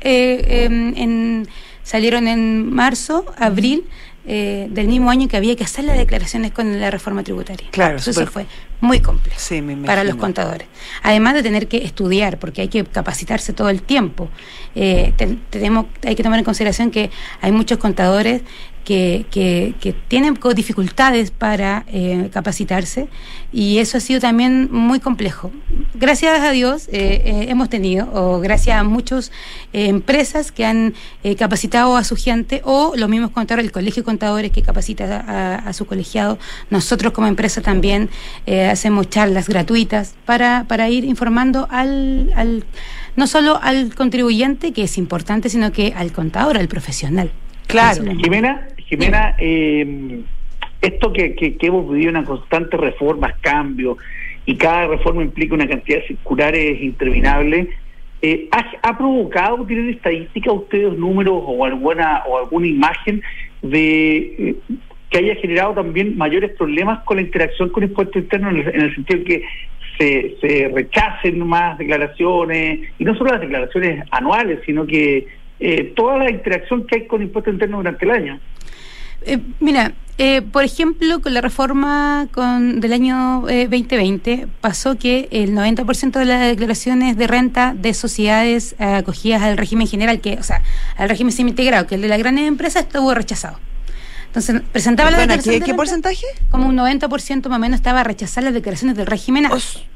eh, 0.00 0.64
em, 0.66 0.94
en 0.96 1.48
salieron 1.82 2.28
en 2.28 2.72
marzo, 2.72 3.26
abril 3.38 3.84
eh, 4.26 4.68
del 4.70 4.88
mismo 4.88 5.10
año 5.10 5.28
que 5.28 5.36
había 5.36 5.54
que 5.54 5.64
hacer 5.64 5.84
las 5.84 5.98
declaraciones 5.98 6.50
con 6.50 6.80
la 6.80 6.90
reforma 6.90 7.22
tributaria. 7.22 7.66
Claro, 7.70 7.96
eso 7.98 8.10
súper- 8.12 8.28
fue 8.28 8.46
muy 8.80 9.00
complejo 9.00 9.38
Sí, 9.38 9.62
para 9.84 10.02
los 10.02 10.16
contadores. 10.16 10.66
Además 11.02 11.34
de 11.34 11.42
tener 11.42 11.68
que 11.68 11.84
estudiar, 11.84 12.38
porque 12.38 12.62
hay 12.62 12.68
que 12.68 12.84
capacitarse 12.84 13.52
todo 13.52 13.68
el 13.68 13.82
tiempo. 13.82 14.30
Eh, 14.74 15.12
te- 15.16 15.36
tenemos, 15.50 15.86
hay 16.06 16.14
que 16.16 16.22
tomar 16.22 16.38
en 16.38 16.44
consideración 16.44 16.90
que 16.90 17.10
hay 17.42 17.52
muchos 17.52 17.76
contadores 17.78 18.40
que, 18.84 19.26
que, 19.30 19.74
que 19.80 19.92
tienen 19.92 20.38
dificultades 20.54 21.30
para 21.30 21.84
eh, 21.88 22.28
capacitarse 22.32 23.08
y 23.52 23.78
eso 23.78 23.96
ha 23.96 24.00
sido 24.00 24.20
también 24.20 24.68
muy 24.70 25.00
complejo. 25.00 25.50
Gracias 25.94 26.40
a 26.40 26.50
Dios 26.50 26.88
eh, 26.88 27.22
eh, 27.24 27.46
hemos 27.48 27.68
tenido, 27.70 28.08
o 28.12 28.40
gracias 28.40 28.78
a 28.78 28.84
muchas 28.84 29.32
empresas 29.72 30.52
que 30.52 30.66
han 30.66 30.94
eh, 31.22 31.34
capacitado 31.36 31.96
a 31.96 32.04
su 32.04 32.16
gente, 32.16 32.60
o 32.64 32.92
los 32.96 33.08
mismos 33.08 33.30
contadores, 33.30 33.64
el 33.66 33.72
Colegio 33.72 34.02
de 34.02 34.04
Contadores 34.04 34.50
que 34.52 34.62
capacita 34.62 35.24
a, 35.26 35.54
a 35.56 35.72
su 35.72 35.86
colegiado. 35.86 36.38
Nosotros 36.70 37.12
como 37.12 37.26
empresa 37.26 37.62
también 37.62 38.10
eh, 38.46 38.66
hacemos 38.66 39.08
charlas 39.08 39.48
gratuitas 39.48 40.14
para, 40.26 40.64
para 40.68 40.88
ir 40.90 41.04
informando 41.04 41.66
al, 41.70 42.32
al 42.36 42.64
no 43.16 43.26
solo 43.26 43.58
al 43.62 43.94
contribuyente, 43.94 44.72
que 44.72 44.82
es 44.82 44.98
importante, 44.98 45.48
sino 45.48 45.72
que 45.72 45.94
al 45.96 46.12
contador, 46.12 46.58
al 46.58 46.68
profesional. 46.68 47.30
Claro. 47.66 48.04
Jimena, 48.22 48.68
Jimena, 48.96 49.34
eh, 49.38 50.20
esto 50.80 51.12
que, 51.12 51.34
que, 51.34 51.56
hemos 51.60 51.90
vivido 51.90 52.10
una 52.10 52.24
constante 52.24 52.76
reformas, 52.76 53.34
cambios, 53.40 53.98
y 54.46 54.56
cada 54.56 54.86
reforma 54.86 55.22
implica 55.22 55.54
una 55.54 55.66
cantidad 55.66 56.00
de 56.00 56.06
circulares 56.08 56.82
interminables, 56.82 57.68
eh, 58.22 58.48
¿ha, 58.52 58.96
provocado, 58.96 59.66
tienen 59.66 59.90
estadística 59.90 60.50
ustedes, 60.50 60.96
números 60.96 61.42
o 61.44 61.64
alguna 61.64 62.22
o 62.26 62.38
alguna 62.38 62.66
imagen 62.66 63.22
de 63.62 64.16
eh, 64.16 64.56
que 65.10 65.18
haya 65.18 65.34
generado 65.36 65.74
también 65.74 66.16
mayores 66.16 66.52
problemas 66.56 67.04
con 67.04 67.18
la 67.18 67.22
interacción 67.22 67.68
con 67.68 67.82
impuestos 67.82 68.16
internos 68.16 68.54
en 68.54 68.60
el, 68.60 68.74
en 68.74 68.80
el 68.80 68.94
sentido 68.94 69.24
que 69.24 69.42
se, 69.98 70.70
rechacen 70.74 71.38
más 71.46 71.78
declaraciones, 71.78 72.80
y 72.98 73.04
no 73.04 73.14
solo 73.14 73.32
las 73.32 73.40
declaraciones 73.40 74.04
anuales, 74.10 74.60
sino 74.66 74.86
que 74.86 75.26
eh, 75.60 75.92
toda 75.94 76.18
la 76.18 76.30
interacción 76.30 76.86
que 76.86 76.96
hay 76.96 77.06
con 77.06 77.22
impuestos 77.22 77.54
internos 77.54 77.80
durante 77.80 78.04
el 78.04 78.10
año. 78.10 78.40
Eh, 79.26 79.40
mira, 79.60 79.92
eh, 80.18 80.42
por 80.42 80.62
ejemplo, 80.64 81.20
con 81.20 81.34
la 81.34 81.40
reforma 81.40 82.28
con, 82.32 82.80
del 82.80 82.92
año 82.92 83.48
eh, 83.48 83.64
2020 83.68 84.46
pasó 84.60 84.96
que 84.96 85.28
el 85.32 85.52
90% 85.54 86.12
de 86.18 86.24
las 86.24 86.40
declaraciones 86.46 87.16
de 87.16 87.26
renta 87.26 87.74
de 87.76 87.94
sociedades 87.94 88.76
eh, 88.78 88.84
acogidas 88.84 89.42
al 89.42 89.56
régimen 89.56 89.86
general, 89.88 90.20
que, 90.20 90.34
o 90.34 90.42
sea, 90.42 90.62
al 90.96 91.08
régimen 91.08 91.32
semi-integrado, 91.32 91.86
que 91.86 91.96
el 91.96 92.02
de 92.02 92.08
las 92.08 92.18
grandes 92.18 92.46
empresas 92.46 92.82
estuvo 92.84 93.12
rechazado. 93.14 93.58
Entonces, 94.26 94.62
presentaba 94.72 95.10
la 95.12 95.16
Bueno, 95.18 95.32
declaración 95.34 95.54
¿qué, 95.54 95.60
de 95.60 95.66
qué 95.66 95.74
porcentaje? 95.74 96.26
Como 96.50 96.66
un 96.68 96.76
90% 96.76 97.48
más 97.48 97.56
o 97.56 97.60
menos 97.60 97.76
estaba 97.78 98.00
a 98.00 98.04
rechazar 98.04 98.42
las 98.42 98.52
declaraciones 98.52 98.96
del 98.96 99.06
régimen 99.06 99.48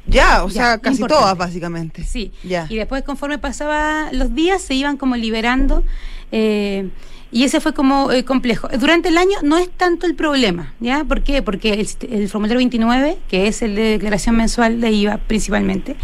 ya, 0.07 0.45
o 0.45 0.49
Ya, 0.49 0.53
sea, 0.55 0.79
casi 0.79 0.97
importante. 0.97 1.23
todas, 1.23 1.37
básicamente. 1.37 2.05
Sí. 2.05 2.33
Ya. 2.45 2.67
Y 2.69 2.77
después, 2.77 3.03
conforme 3.03 3.38
pasaba 3.38 4.11
los 4.12 4.35
días, 4.37 4.62
se 4.62 4.75
iban 4.75 4.97
como 4.97 5.17
liberando. 5.17 5.83
eh, 6.31 6.88
y 7.31 7.45
ese 7.45 7.61
fue 7.61 7.75
como 7.75 8.11
eh, 8.11 8.25
complejo. 8.25 8.69
Durante 8.79 9.09
el 9.09 9.19
año 9.19 9.38
no 9.43 9.59
es 9.59 9.71
tanto 9.71 10.07
el 10.07 10.14
problema, 10.14 10.75
¿ya? 10.81 11.05
¿Por 11.05 11.23
qué? 11.23 11.43
Porque 11.43 11.75
el, 11.75 11.88
el 12.11 12.29
formulario 12.29 12.59
29, 12.59 13.19
que 13.29 13.49
es 13.49 13.62
el 13.62 13.75
de 13.75 13.83
declaración 13.83 14.37
mensual 14.37 14.81
de 14.81 14.91
IVA 14.91 15.19
principalmente, 15.19 15.97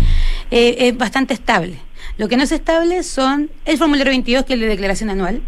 eh, 0.50 0.76
es 0.78 0.96
bastante 0.96 1.34
estable. 1.34 1.78
Lo 2.18 2.28
que 2.28 2.36
no 2.36 2.42
es 2.42 2.52
estable 2.52 3.02
son 3.02 3.50
el 3.64 3.78
formulario 3.78 4.12
22, 4.12 4.44
que 4.44 4.52
es 4.52 4.54
el 4.54 4.60
de 4.60 4.68
declaración 4.68 5.10
anual, 5.10 5.40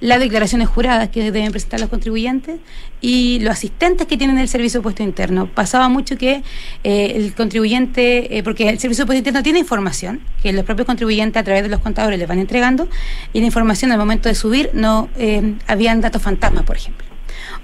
las 0.00 0.20
declaraciones 0.20 0.68
juradas 0.68 1.08
que 1.08 1.30
deben 1.30 1.50
presentar 1.50 1.80
los 1.80 1.88
contribuyentes 1.88 2.60
y 3.00 3.38
los 3.40 3.52
asistentes 3.52 4.06
que 4.06 4.16
tienen 4.16 4.38
el 4.38 4.48
servicio 4.48 4.80
de 4.80 4.82
puesto 4.82 5.02
interno. 5.02 5.46
Pasaba 5.46 5.88
mucho 5.88 6.16
que 6.16 6.42
eh, 6.84 7.12
el 7.14 7.34
contribuyente, 7.34 8.38
eh, 8.38 8.42
porque 8.42 8.68
el 8.68 8.78
servicio 8.78 9.04
de 9.04 9.06
puesto 9.06 9.18
interno 9.18 9.42
tiene 9.42 9.58
información 9.58 10.20
que 10.42 10.52
los 10.52 10.64
propios 10.64 10.86
contribuyentes 10.86 11.40
a 11.40 11.44
través 11.44 11.62
de 11.62 11.68
los 11.68 11.80
contadores 11.80 12.18
les 12.18 12.28
van 12.28 12.38
entregando 12.38 12.88
y 13.32 13.40
la 13.40 13.46
información 13.46 13.92
al 13.92 13.98
momento 13.98 14.28
de 14.28 14.34
subir 14.34 14.70
no 14.74 15.08
eh, 15.16 15.54
habían 15.66 16.00
datos 16.00 16.22
fantasmas, 16.22 16.64
por 16.64 16.76
ejemplo. 16.76 17.06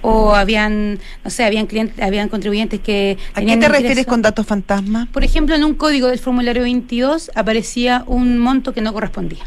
O 0.03 0.33
habían, 0.33 0.99
no 1.23 1.29
sé, 1.29 1.43
habían 1.43 1.67
clientes, 1.67 2.03
habían 2.03 2.27
contribuyentes 2.27 2.79
que 2.79 3.17
¿A 3.35 3.41
qué 3.41 3.57
te 3.57 3.69
refieres 3.69 4.05
con 4.05 4.21
datos 4.21 4.47
fantasma? 4.47 5.07
Por 5.11 5.23
ejemplo, 5.23 5.55
en 5.55 5.63
un 5.63 5.75
código 5.75 6.07
del 6.07 6.19
formulario 6.19 6.63
22 6.63 7.31
aparecía 7.35 8.03
un 8.07 8.39
monto 8.39 8.73
que 8.73 8.81
no 8.81 8.93
correspondía. 8.93 9.43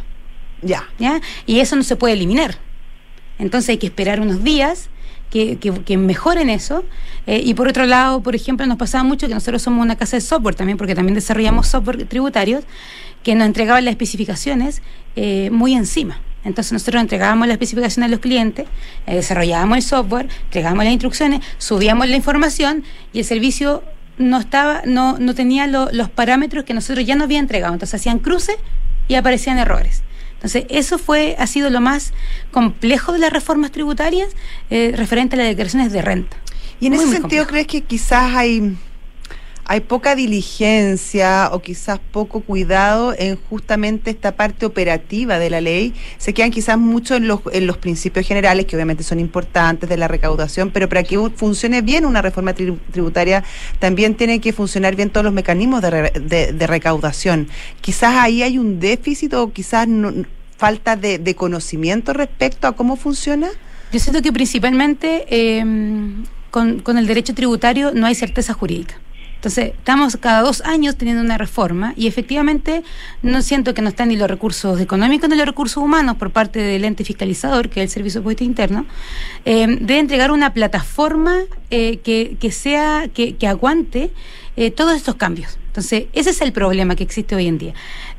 Ya. 0.63 0.85
¿ya? 0.99 1.21
Y 1.47 1.61
eso 1.61 1.77
no 1.77 1.83
se 1.83 1.97
puede 1.97 2.15
eliminar. 2.15 2.59
Entonces 3.39 3.71
hay 3.71 3.79
que 3.79 3.87
esperar 3.87 4.21
unos 4.21 4.45
días 4.45 4.89
que, 5.31 5.57
que- 5.59 5.97
mejoren 5.99 6.49
eso. 6.51 6.85
Eh, 7.27 7.41
y 7.45 7.55
por 7.55 7.67
otro 7.69 7.87
lado, 7.87 8.21
por 8.23 8.35
ejemplo, 8.37 8.65
nos 8.67 8.77
pasaba 8.79 9.03
mucho 9.03 9.27
que 9.27 9.35
nosotros 9.35 9.63
somos 9.63 9.83
una 9.83 9.97
casa 9.97 10.17
de 10.17 10.21
software 10.21 10.55
también, 10.55 10.79
porque 10.79 10.95
también 10.95 11.15
desarrollamos 11.15 11.67
software 11.67 12.05
tributarios 12.07 12.65
que 13.25 13.35
nos 13.35 13.47
entregaban 13.47 13.85
las 13.85 13.93
especificaciones 13.93 14.83
eh, 15.17 15.49
muy 15.51 15.75
encima. 15.75 16.21
Entonces 16.45 16.73
nosotros 16.75 17.01
entregábamos 17.01 17.49
las 17.49 17.55
especificaciones 17.55 18.09
a 18.09 18.11
los 18.11 18.21
clientes, 18.21 18.67
eh, 19.07 19.15
desarrollábamos 19.17 19.79
el 19.79 19.83
software, 19.83 20.29
entregábamos 20.45 20.85
las 20.85 20.93
instrucciones, 20.93 21.41
subíamos 21.59 22.07
la 22.09 22.17
información 22.17 22.85
y 23.15 23.21
el 23.21 23.25
servicio 23.25 23.83
no 24.19 24.39
estaba, 24.39 24.83
no, 24.85 25.19
no 25.19 25.35
tenía 25.35 25.67
lo- 25.67 25.91
los 25.91 26.11
parámetros 26.11 26.65
que 26.65 26.75
nosotros 26.75 27.05
ya 27.07 27.15
nos 27.17 27.25
había 27.25 27.39
entregado. 27.39 27.73
Entonces 27.73 27.99
hacían 27.99 28.19
cruces 28.19 28.57
y 29.09 29.15
aparecían 29.15 29.59
errores. 29.59 30.03
Entonces, 30.35 30.65
eso 30.69 30.99
fue, 30.99 31.37
ha 31.39 31.47
sido 31.47 31.71
lo 31.71 31.81
más 31.81 32.13
complejo 32.51 33.13
de 33.13 33.19
las 33.19 33.33
reformas 33.33 33.71
tributarias 33.73 34.29
eh, 34.71 34.93
referente 34.95 35.37
a 35.37 35.39
las 35.39 35.49
declaraciones 35.49 35.91
de 35.93 36.03
renta. 36.03 36.37
Y 36.81 36.87
en 36.87 36.93
Muy, 36.93 36.99
ese 36.99 37.07
muy 37.07 37.17
sentido, 37.17 37.45
complejo. 37.45 37.51
¿crees 37.51 37.67
que 37.67 37.81
quizás 37.89 38.35
hay, 38.35 38.77
hay 39.67 39.81
poca 39.81 40.15
diligencia 40.15 41.49
o 41.53 41.61
quizás 41.63 41.99
poco 42.13 42.41
cuidado 42.41 43.15
en 43.19 43.37
justamente 43.49 44.11
esta 44.11 44.37
parte 44.37 44.67
operativa 44.67 45.39
de 45.39 45.51
la 45.51 45.61
ley? 45.61 45.95
Se 46.19 46.35
quedan 46.35 46.51
quizás 46.51 46.79
mucho 46.79 47.15
en 47.17 47.27
los, 47.29 47.41
en 47.53 47.67
los 47.67 47.79
principios 47.79 48.27
generales, 48.27 48.67
que 48.67 48.77
obviamente 48.77 49.03
son 49.03 49.21
importantes 49.21 49.89
de 49.89 49.97
la 49.97 50.09
recaudación, 50.09 50.71
pero 50.71 50.89
para 50.89 51.03
que 51.03 51.19
funcione 51.37 51.83
bien 51.83 52.05
una 52.05 52.21
reforma 52.23 52.55
tri- 52.55 52.79
tributaria, 52.93 53.43
también 53.79 54.15
tienen 54.15 54.41
que 54.41 54.53
funcionar 54.53 54.97
bien 54.97 55.11
todos 55.11 55.25
los 55.25 55.33
mecanismos 55.33 55.81
de, 55.83 55.91
re- 55.91 56.13
de- 56.21 56.67
recaudación. 56.67 57.49
Quizás 57.81 58.15
ahí 58.17 58.43
hay 58.43 58.59
un 58.59 58.81
déficit 58.81 59.33
o 59.35 59.53
quizás 59.53 59.87
falta 60.57 60.97
de, 60.97 61.19
de 61.19 61.35
conocimiento 61.35 62.13
respecto 62.13 62.67
a 62.67 62.73
cómo 62.73 62.97
funciona. 62.97 63.49
Yo 63.93 63.99
siento 64.01 64.23
que 64.23 64.33
principalmente 64.33 65.25
eh, 65.29 65.65
con, 66.51 66.81
con 66.81 66.99
el 66.99 67.07
derecho 67.07 67.35
tributario 67.35 67.93
no 67.95 68.07
hay 68.07 68.15
certeza 68.15 68.53
jurídica. 68.55 69.01
Entonces, 69.45 69.75
estamos 69.77 70.17
cada 70.17 70.41
dos 70.41 70.63
años 70.63 70.97
teniendo 70.97 71.23
una 71.23 71.37
reforma 71.37 71.93
y 71.99 72.07
efectivamente 72.07 72.83
no 73.23 73.43
siento 73.43 73.75
que 73.75 73.83
no 73.83 73.91
están 73.91 74.09
ni 74.09 74.17
los 74.17 74.27
recursos 74.27 74.81
económicos 74.81 75.29
ni 75.29 75.37
los 75.37 75.45
recursos 75.45 75.85
humanos 75.85 76.17
por 76.17 76.31
parte 76.31 76.61
del 76.61 76.83
ente 76.83 77.05
fiscalizador, 77.05 77.69
que 77.69 77.83
es 77.83 77.85
el 77.85 77.91
Servicio 77.91 78.21
Impuesto 78.21 78.43
Interno, 78.43 78.87
eh, 79.45 79.67
de 79.67 79.99
entregar 79.99 80.31
una 80.31 80.55
plataforma 80.55 81.41
eh, 81.71 81.99
que, 81.99 82.39
que 82.41 82.51
sea, 82.51 83.09
que, 83.13 83.37
aguante 83.47 84.13
eh, 84.57 84.71
todos 84.71 84.97
estos 84.97 85.17
cambios. 85.17 85.59
Entonces, 85.67 86.05
ese 86.15 86.31
es 86.31 86.41
el 86.41 86.55
problema 86.55 86.97
que 86.97 87.03
existe 87.03 87.35
hoy 87.35 87.47
en 87.47 87.59
día. 87.59 87.75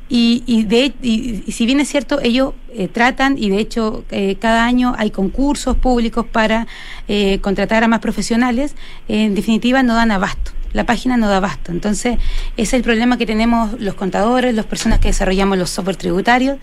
Y, 0.08 0.44
y, 0.46 0.62
de, 0.62 0.94
y, 1.02 1.42
y 1.44 1.50
si 1.50 1.66
bien 1.66 1.80
es 1.80 1.88
cierto, 1.88 2.20
ellos 2.22 2.54
eh, 2.72 2.86
tratan 2.86 3.36
y 3.36 3.50
de 3.50 3.58
hecho 3.58 4.04
eh, 4.12 4.36
cada 4.38 4.64
año 4.64 4.94
hay 4.96 5.10
concursos 5.10 5.76
públicos 5.76 6.24
para 6.24 6.68
contratar 7.40 7.82
a 7.82 7.88
más 7.88 7.98
profesionales, 7.98 8.76
en 9.08 9.34
definitiva 9.34 9.82
no 9.82 9.96
dan 9.96 10.12
abasto. 10.12 10.52
La 10.76 10.84
página 10.84 11.16
no 11.16 11.28
da 11.28 11.38
abasto. 11.38 11.72
Entonces, 11.72 12.18
ese 12.58 12.62
es 12.62 12.72
el 12.74 12.82
problema 12.82 13.16
que 13.16 13.24
tenemos 13.24 13.80
los 13.80 13.94
contadores, 13.94 14.54
las 14.54 14.66
personas 14.66 14.98
que 14.98 15.08
desarrollamos 15.08 15.56
los 15.56 15.70
software 15.70 15.96
tributarios, 15.96 16.58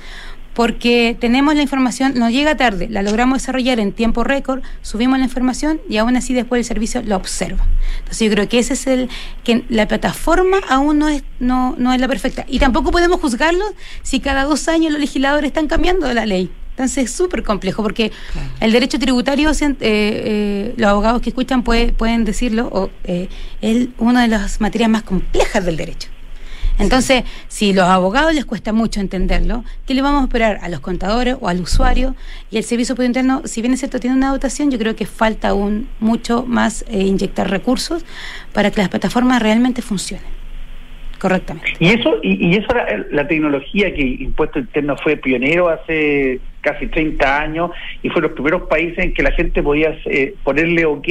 porque 0.53 1.17
tenemos 1.19 1.55
la 1.55 1.63
información, 1.63 2.13
nos 2.13 2.31
llega 2.31 2.55
tarde, 2.55 2.87
la 2.89 3.01
logramos 3.01 3.39
desarrollar 3.39 3.79
en 3.79 3.91
tiempo 3.91 4.23
récord, 4.23 4.61
subimos 4.83 5.17
la 5.17 5.25
información 5.25 5.81
y 5.89 5.97
aún 5.97 6.15
así 6.15 6.35
después 6.35 6.59
el 6.59 6.65
servicio 6.65 7.01
lo 7.01 7.15
observa. 7.15 7.65
Entonces 7.97 8.27
yo 8.27 8.31
creo 8.31 8.47
que 8.47 8.59
ese 8.59 8.73
es 8.73 8.85
el 8.85 9.09
que 9.43 9.65
la 9.69 9.87
plataforma 9.87 10.57
aún 10.69 10.99
no 10.99 11.09
es 11.09 11.23
no 11.39 11.75
no 11.79 11.91
es 11.91 11.99
la 11.99 12.07
perfecta 12.07 12.45
y 12.47 12.59
tampoco 12.59 12.91
podemos 12.91 13.19
juzgarlo 13.19 13.65
si 14.03 14.19
cada 14.19 14.43
dos 14.43 14.67
años 14.67 14.91
los 14.91 15.01
legisladores 15.01 15.47
están 15.47 15.67
cambiando 15.67 16.13
la 16.13 16.27
ley. 16.27 16.51
Entonces 16.73 17.05
es 17.05 17.11
súper 17.11 17.43
complejo 17.43 17.83
porque 17.83 18.11
el 18.59 18.71
derecho 18.71 18.97
tributario, 18.97 19.51
eh, 19.51 19.75
eh, 19.81 20.73
los 20.75 20.89
abogados 20.89 21.21
que 21.21 21.29
escuchan 21.29 21.61
puede- 21.63 21.93
pueden 21.93 22.25
decirlo, 22.25 22.67
o, 22.71 22.89
eh, 23.03 23.29
es 23.61 23.87
una 23.99 24.23
de 24.23 24.27
las 24.27 24.59
materias 24.59 24.89
más 24.89 25.03
complejas 25.03 25.63
del 25.65 25.77
derecho. 25.77 26.09
Entonces, 26.79 27.23
si 27.49 27.71
los 27.73 27.85
abogados 27.87 28.33
les 28.33 28.45
cuesta 28.45 28.73
mucho 28.73 28.99
entenderlo, 28.99 29.63
¿qué 29.85 29.93
le 29.93 30.01
vamos 30.01 30.21
a 30.21 30.25
esperar 30.25 30.59
a 30.63 30.69
los 30.69 30.79
contadores 30.79 31.35
o 31.39 31.47
al 31.47 31.61
usuario? 31.61 32.15
Y 32.49 32.57
el 32.57 32.63
servicio 32.63 32.95
público 32.95 33.09
interno, 33.09 33.43
si 33.45 33.61
bien 33.61 33.73
es 33.75 33.79
cierto, 33.79 33.99
tiene 33.99 34.15
una 34.15 34.31
dotación, 34.31 34.71
yo 34.71 34.79
creo 34.79 34.95
que 34.95 35.05
falta 35.05 35.49
aún 35.49 35.87
mucho 35.99 36.43
más 36.47 36.83
eh, 36.87 37.03
inyectar 37.03 37.47
recursos 37.51 38.03
para 38.53 38.71
que 38.71 38.81
las 38.81 38.89
plataformas 38.89 39.39
realmente 39.43 39.83
funcionen 39.83 40.25
correctamente. 41.23 41.71
Y 41.79 41.87
eso, 41.87 42.19
y, 42.21 42.47
y 42.47 42.55
eso 42.57 42.67
era 42.71 43.05
la 43.11 43.25
tecnología 43.25 43.93
que 43.93 44.01
Impuesto 44.01 44.59
Interno 44.59 44.97
fue 44.97 45.15
pionero 45.15 45.69
hace 45.69 46.41
casi 46.59 46.87
30 46.87 47.41
años 47.41 47.71
y 48.01 48.09
fue 48.09 48.21
los 48.21 48.33
primeros 48.33 48.63
países 48.63 48.99
en 48.99 49.13
que 49.13 49.23
la 49.23 49.31
gente 49.31 49.63
podía 49.63 49.97
eh, 50.05 50.35
ponerle 50.43 50.85
ok 50.85 51.07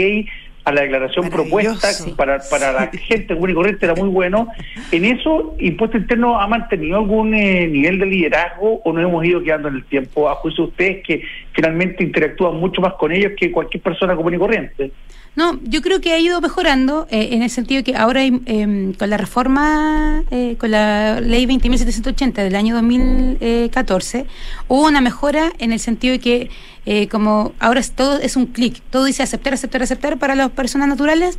a 0.64 0.72
la 0.72 0.83
declaración 0.83 1.31
propuesta 1.31 1.88
para, 2.14 2.40
para 2.51 2.72
la 2.72 2.87
gente 2.87 3.35
común 3.35 3.51
y 3.51 3.55
corriente 3.55 3.87
era 3.87 3.94
muy 3.94 4.09
bueno. 4.09 4.48
En 4.92 5.07
eso, 5.07 5.57
Impuesto 5.59 5.96
Interno 5.96 6.38
ha 6.38 6.46
mantenido 6.46 6.98
algún 6.98 7.35
eh, 7.35 7.66
nivel 7.66 7.98
de 7.98 8.07
liderazgo 8.07 8.83
o 8.85 8.92
nos 8.92 9.03
hemos 9.03 9.25
ido 9.25 9.42
quedando 9.42 9.68
en 9.68 9.77
el 9.77 9.85
tiempo, 9.85 10.29
a 10.29 10.35
juicio 10.37 10.64
de 10.64 10.70
ustedes 10.70 11.07
que 11.07 11.22
finalmente 11.53 12.05
interactúan 12.05 12.57
mucho 12.57 12.83
más 12.83 12.92
con 12.94 13.12
ellos 13.12 13.33
que 13.37 13.51
cualquier 13.51 13.83
persona 13.83 14.14
común 14.14 14.35
y 14.35 14.38
corriente. 14.38 14.92
No, 15.34 15.58
yo 15.62 15.80
creo 15.80 16.00
que 16.00 16.12
ha 16.12 16.18
ido 16.18 16.40
mejorando 16.42 17.06
eh, 17.10 17.30
en 17.32 17.42
el 17.42 17.48
sentido 17.48 17.82
que 17.82 17.96
ahora 17.96 18.22
eh, 18.22 18.94
con 18.98 19.08
la 19.08 19.16
reforma, 19.16 20.24
eh, 20.30 20.56
con 20.58 20.70
la 20.70 21.20
ley 21.20 21.46
20.780 21.46 22.34
del 22.34 22.54
año 22.54 22.74
2014, 22.74 24.26
hubo 24.68 24.86
una 24.86 25.00
mejora 25.00 25.50
en 25.58 25.72
el 25.72 25.80
sentido 25.80 26.12
de 26.12 26.18
que 26.18 26.50
eh, 26.84 27.06
como 27.08 27.52
ahora 27.60 27.80
es, 27.80 27.92
todo 27.92 28.18
es 28.18 28.36
un 28.36 28.46
clic, 28.46 28.82
todo 28.90 29.04
dice 29.04 29.22
aceptar, 29.22 29.54
aceptar, 29.54 29.82
aceptar 29.82 30.18
para 30.18 30.34
las 30.34 30.50
personas 30.50 30.88
naturales, 30.88 31.38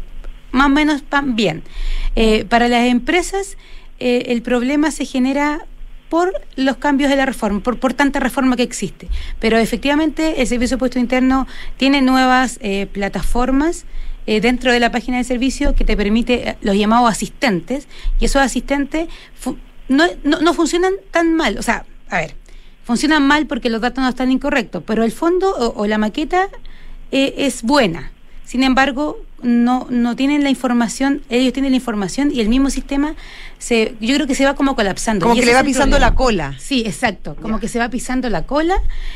más 0.51 0.67
o 0.67 0.69
menos 0.69 1.03
van 1.09 1.35
bien. 1.35 1.63
Eh, 2.15 2.45
para 2.45 2.69
las 2.69 2.87
empresas, 2.87 3.57
eh, 3.99 4.25
el 4.27 4.41
problema 4.41 4.91
se 4.91 5.05
genera 5.05 5.65
por 6.13 6.31
los 6.57 6.77
cambios 6.77 7.09
de 7.09 7.15
la 7.15 7.25
reforma, 7.25 7.61
por, 7.61 7.79
por 7.79 7.95
tanta 7.95 8.19
reforma 8.19 8.55
que 8.55 8.61
existe. 8.61 9.07
Pero 9.39 9.57
efectivamente 9.57 10.41
el 10.43 10.45
Servicio 10.45 10.77
de 10.77 10.79
Puesto 10.79 10.99
Interno 10.99 11.47
tiene 11.77 12.03
nuevas 12.03 12.59
eh, 12.61 12.85
plataformas 12.85 13.85
eh, 14.27 14.39
dentro 14.39 14.71
de 14.71 14.79
la 14.79 14.91
página 14.91 15.17
de 15.17 15.23
servicio 15.23 15.73
que 15.73 15.85
te 15.85 15.97
permite 15.97 16.49
eh, 16.49 16.57
los 16.61 16.75
llamados 16.75 17.09
asistentes, 17.09 17.87
y 18.19 18.25
esos 18.25 18.43
asistentes 18.43 19.09
no, 19.89 20.05
no, 20.23 20.39
no 20.39 20.53
funcionan 20.53 20.93
tan 21.09 21.33
mal. 21.33 21.57
O 21.57 21.63
sea, 21.63 21.87
a 22.09 22.17
ver, 22.19 22.35
funcionan 22.83 23.25
mal 23.25 23.47
porque 23.47 23.71
los 23.71 23.81
datos 23.81 24.03
no 24.03 24.09
están 24.09 24.31
incorrectos, 24.31 24.83
pero 24.85 25.03
el 25.03 25.11
fondo 25.11 25.73
o, 25.75 25.87
la 25.87 25.97
maqueta 25.97 26.47
eh, 27.11 27.33
es 27.37 27.63
buena. 27.63 28.12
Sin 28.53 28.61
embargo, 28.61 29.17
no, 29.41 29.87
no 29.89 30.15
tienen 30.15 30.43
la 30.43 30.51
información, 30.51 31.23
ellos 31.31 31.53
tienen 31.53 31.71
la 31.71 31.77
información 31.77 32.29
y 32.31 32.39
el 32.39 32.49
mismo 32.49 32.69
sistema 32.69 33.15
se, 33.57 33.95
yo 33.99 34.13
creo 34.13 34.27
que 34.27 34.35
se 34.35 34.45
va 34.45 34.53
como 34.53 34.75
colapsando. 34.75 35.23
Como 35.25 35.35
Y 35.35 35.39
que 35.39 35.45
le 35.47 35.53
va 35.55 35.63
pisando 35.63 35.95
problema. 35.95 36.11
la 36.11 36.15
cola. 36.15 36.55
Sí, 36.59 36.83
exacto. 36.85 37.35
Como 37.41 37.59
que 37.59 37.67
se 37.67 37.79
va 37.79 37.89
pisando 37.89 38.29
la 38.29 38.43
cola 38.43 38.75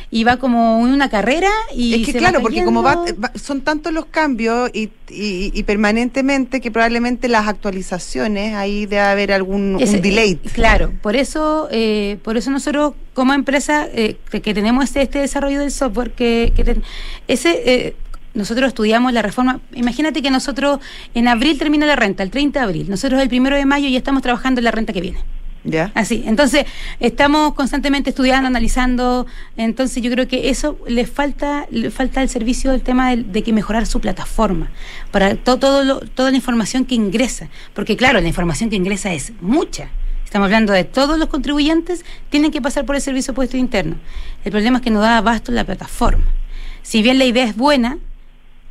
y 0.10 0.23
va 0.23 0.38
como 0.38 0.80
una 0.80 1.12
carrera 1.12 1.50
y 1.71 1.93
Es 2.02 2.06
que 2.08 2.13
se 2.13 2.17
claro, 2.17 2.39
va 2.39 2.41
porque 2.41 2.63
como 2.63 2.82
va, 2.82 3.06
son 3.36 3.62
tantos 3.62 3.93
los 3.93 4.08
cambios 4.08 4.71
y, 4.73 4.89
y- 5.08 5.52
y 5.54 5.63
permanentemente 5.63 6.60
que 6.62 6.71
probablemente 6.71 7.28
las 7.28 7.47
actualizaciones 7.47 8.56
ahí 8.56 8.88
debe 8.88 9.02
haber 9.02 9.32
algún 9.32 9.76
un 9.76 10.02
delay. 10.02 10.39
eh, 10.43 10.50
Claro, 10.52 10.93
por 11.04 11.15
eso, 11.15 11.67
eh, 11.71 12.17
por 12.23 12.38
eso 12.38 12.50
nosotros 12.50 12.93
como 13.13 13.36
empresa 13.36 13.88
eh, 13.93 14.17
que, 14.32 14.41
que 14.41 14.56
tenemos 14.56 14.84
este, 14.86 15.04
este 15.04 15.19
desarrollo 15.19 15.60
del 15.60 15.69
software, 15.71 16.10
que, 16.13 16.54
que 16.56 16.63
ten- 16.63 16.84
ese 17.28 17.62
eh, 17.65 17.95
nosotros 18.38 18.69
estudiamos 18.69 19.12
la 19.12 19.21
reforma. 19.21 19.60
Imagínate 19.73 20.21
que 20.21 20.32
nosotros 20.32 20.80
en 21.13 21.28
abril 21.28 21.58
termina 21.58 21.86
la 21.86 21.95
renta, 21.97 22.23
el 22.23 22.30
30 22.32 22.60
de 22.60 22.63
abril. 22.65 22.89
Nosotros 22.89 23.21
el 23.21 23.28
primero 23.28 23.56
de 23.58 23.65
mayo 23.65 23.89
ya 23.89 23.97
estamos 23.97 24.21
trabajando 24.21 24.60
en 24.60 24.65
la 24.65 24.71
renta 24.71 24.93
que 24.93 25.02
viene. 25.02 25.19
¿Ya? 25.63 25.91
Así, 25.95 26.23
entonces 26.26 26.65
estamos 27.02 27.54
constantemente 27.54 28.12
estudiando, 28.12 28.47
analizando, 28.47 29.26
entonces 29.58 30.02
yo 30.02 30.10
creo 30.10 30.26
que 30.26 30.50
eso 30.50 30.78
le 30.88 31.06
falta, 31.06 31.65
le 31.71 31.91
falta 31.91 32.21
al 32.21 32.30
servicio 32.30 32.71
el 32.71 32.82
tema 32.84 33.10
de, 33.10 33.23
de 33.23 33.43
que 33.43 33.52
mejorar 33.52 33.86
su 33.86 34.00
plataforma 34.00 34.71
para 35.12 35.36
to- 35.36 35.58
todo 35.58 35.84
lo- 35.84 36.00
toda 36.00 36.30
la 36.32 36.38
información 36.38 36.86
que 36.86 36.95
ingresa, 36.95 37.50
porque 37.73 37.97
claro, 37.97 38.21
la 38.21 38.30
información 38.30 38.69
que 38.69 38.78
ingresa 38.78 39.12
es 39.13 39.34
mucha. 39.41 39.89
Estamos 40.23 40.45
hablando 40.45 40.71
de 40.71 40.86
todos 40.86 41.17
los 41.19 41.28
contribuyentes 41.28 42.06
tienen 42.30 42.52
que 42.52 42.62
pasar 42.62 42.86
por 42.86 42.95
el 42.95 43.02
servicio 43.02 43.34
puesto 43.34 43.58
interno. 43.58 43.95
El 44.45 44.52
problema 44.52 44.78
es 44.78 44.84
que 44.84 44.89
no 44.91 45.02
da 45.02 45.17
abasto 45.17 45.52
la 45.52 45.65
plataforma. 45.65 46.23
Si 46.82 47.02
bien 47.02 47.17
la 47.17 47.26
idea 47.26 47.43
es 47.43 47.58
buena, 47.58 47.97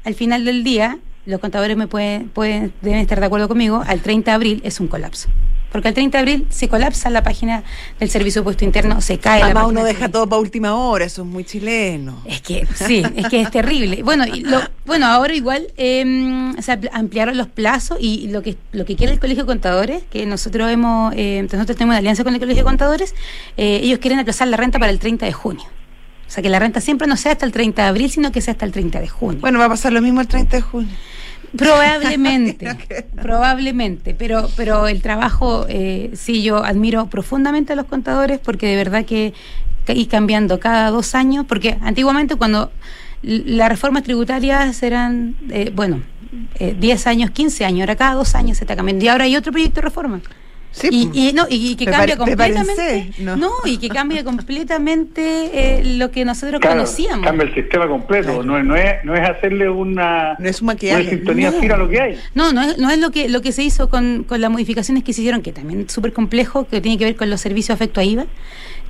al 0.06 0.14
final 0.14 0.44
del 0.46 0.64
día, 0.64 0.98
los 1.26 1.40
contadores 1.40 1.76
me 1.76 1.88
pueden, 1.88 2.28
pueden, 2.30 2.72
deben 2.80 3.00
estar 3.00 3.20
de 3.20 3.26
acuerdo 3.26 3.48
conmigo, 3.48 3.82
al 3.86 4.00
30 4.00 4.30
de 4.30 4.34
abril 4.34 4.60
es 4.64 4.80
un 4.80 4.86
colapso. 4.88 5.28
Porque 5.72 5.88
al 5.88 5.94
30 5.94 6.16
de 6.16 6.22
abril 6.22 6.46
se 6.48 6.68
colapsa 6.68 7.10
la 7.10 7.22
página 7.22 7.64
del 7.98 8.08
Servicio 8.08 8.40
de 8.40 8.44
Puesto 8.44 8.64
Interno, 8.64 9.00
se 9.02 9.18
cae 9.18 9.40
la 9.40 9.46
Además 9.46 9.64
página 9.64 9.80
uno 9.80 9.86
deja 9.86 10.08
todo 10.08 10.26
para 10.26 10.40
última 10.40 10.74
hora, 10.74 11.04
eso 11.04 11.22
es 11.22 11.28
muy 11.28 11.44
chileno. 11.44 12.22
Es 12.24 12.40
que 12.40 12.66
sí, 12.74 13.02
es 13.16 13.26
que 13.28 13.40
es 13.42 13.50
terrible. 13.50 14.02
Bueno, 14.02 14.24
y 14.26 14.40
lo, 14.40 14.60
bueno, 14.86 15.06
ahora 15.06 15.34
igual 15.34 15.66
eh, 15.76 16.52
se 16.60 16.72
ampli- 16.72 16.88
ampliaron 16.92 17.36
los 17.36 17.48
plazos 17.48 17.98
y 18.00 18.28
lo 18.28 18.42
que 18.42 18.56
lo 18.72 18.84
que 18.86 18.94
quiere 18.96 19.12
el 19.12 19.18
Colegio 19.18 19.42
de 19.42 19.48
Contadores, 19.48 20.02
que 20.08 20.24
nosotros 20.24 20.70
hemos, 20.70 21.12
eh, 21.16 21.42
nosotros 21.42 21.76
tenemos 21.76 21.92
una 21.92 21.98
alianza 21.98 22.22
con 22.24 22.32
el 22.32 22.40
Colegio 22.40 22.62
de 22.62 22.66
Contadores, 22.66 23.14
eh, 23.56 23.80
ellos 23.82 23.98
quieren 23.98 24.20
aplazar 24.20 24.46
la 24.48 24.56
renta 24.56 24.78
para 24.78 24.92
el 24.92 25.00
30 25.00 25.26
de 25.26 25.32
junio. 25.32 25.64
O 26.26 26.30
sea, 26.30 26.42
que 26.42 26.48
la 26.48 26.58
renta 26.58 26.80
siempre 26.80 27.06
no 27.06 27.16
sea 27.16 27.32
hasta 27.32 27.46
el 27.46 27.52
30 27.52 27.82
de 27.82 27.88
abril, 27.88 28.10
sino 28.10 28.32
que 28.32 28.40
sea 28.40 28.52
hasta 28.52 28.66
el 28.66 28.72
30 28.72 29.00
de 29.00 29.08
junio. 29.08 29.40
Bueno, 29.40 29.58
va 29.58 29.66
a 29.66 29.68
pasar 29.68 29.92
lo 29.92 30.02
mismo 30.02 30.20
el 30.20 30.26
30 30.26 30.56
de 30.56 30.62
junio. 30.62 30.92
Probablemente, 31.56 32.76
probablemente, 33.22 34.14
pero, 34.14 34.48
pero 34.56 34.88
el 34.88 35.00
trabajo, 35.00 35.66
eh, 35.68 36.10
sí, 36.14 36.42
yo 36.42 36.64
admiro 36.64 37.06
profundamente 37.06 37.72
a 37.72 37.76
los 37.76 37.86
contadores 37.86 38.40
porque 38.40 38.66
de 38.66 38.76
verdad 38.76 39.04
que 39.04 39.32
ir 39.88 40.08
cambiando 40.08 40.58
cada 40.58 40.90
dos 40.90 41.14
años, 41.14 41.46
porque 41.46 41.78
antiguamente 41.80 42.34
cuando 42.36 42.72
las 43.22 43.68
reformas 43.68 44.02
tributarias 44.02 44.82
eran, 44.82 45.36
eh, 45.50 45.70
bueno, 45.74 46.02
eh, 46.58 46.76
10 46.78 47.06
años, 47.06 47.30
15 47.30 47.64
años, 47.64 47.80
ahora 47.80 47.96
cada 47.96 48.14
dos 48.14 48.34
años 48.34 48.58
se 48.58 48.64
está 48.64 48.76
cambiando 48.76 49.04
y 49.04 49.08
ahora 49.08 49.24
hay 49.24 49.36
otro 49.36 49.52
proyecto 49.52 49.76
de 49.76 49.82
reforma. 49.82 50.20
Sí, 50.78 50.88
y, 50.90 51.06
pues. 51.06 51.16
y 51.18 51.32
no, 51.32 51.46
y, 51.48 51.70
y 51.72 51.76
que 51.76 51.86
cambia 51.86 52.18
completamente, 52.18 53.10
¿no? 53.18 53.34
¿no? 53.36 53.50
y 53.64 53.78
que 53.78 53.88
cambia 53.88 54.22
completamente 54.24 55.78
eh, 55.80 55.84
lo 55.96 56.10
que 56.10 56.24
nosotros 56.24 56.60
Claro, 56.60 56.76
conocíamos. 56.76 57.24
cambia 57.24 57.46
el 57.46 57.54
sistema 57.54 57.88
completo, 57.88 58.26
Claro. 58.26 58.42
no, 58.44 58.58
es- 58.58 58.64
no, 58.64 58.76
es, 58.76 59.04
no 59.04 59.14
es 59.14 59.28
hacerle 59.28 59.70
una, 59.70 60.34
No 60.38 60.48
es 60.48 60.60
un 60.60 60.66
maquillaje. 60.66 61.00
una 61.02 61.10
sintonía 61.10 61.50
No. 61.50 61.76
lo 61.78 61.88
que 61.88 62.00
hay. 62.00 62.18
No, 62.34 62.52
no 62.52 62.62
es, 62.62 62.76
no 62.78 62.90
es 62.90 62.98
lo 62.98 63.10
que 63.10 63.28
lo 63.28 63.40
que 63.40 63.52
se 63.52 63.62
hizo 63.62 63.88
con, 63.88 64.24
con 64.28 64.40
las 64.40 64.50
modificaciones 64.50 65.02
que 65.02 65.12
se 65.14 65.22
hicieron, 65.22 65.40
que 65.42 65.52
también 65.52 65.80
es 65.86 65.92
súper 65.92 66.12
complejo, 66.12 66.66
que 66.66 66.80
tiene 66.80 66.98
que 66.98 67.04
ver 67.04 67.16
con 67.16 67.30
los 67.30 67.40
servicios 67.40 67.74
afecto 67.74 68.00
a 68.00 68.04
IVA, 68.04 68.26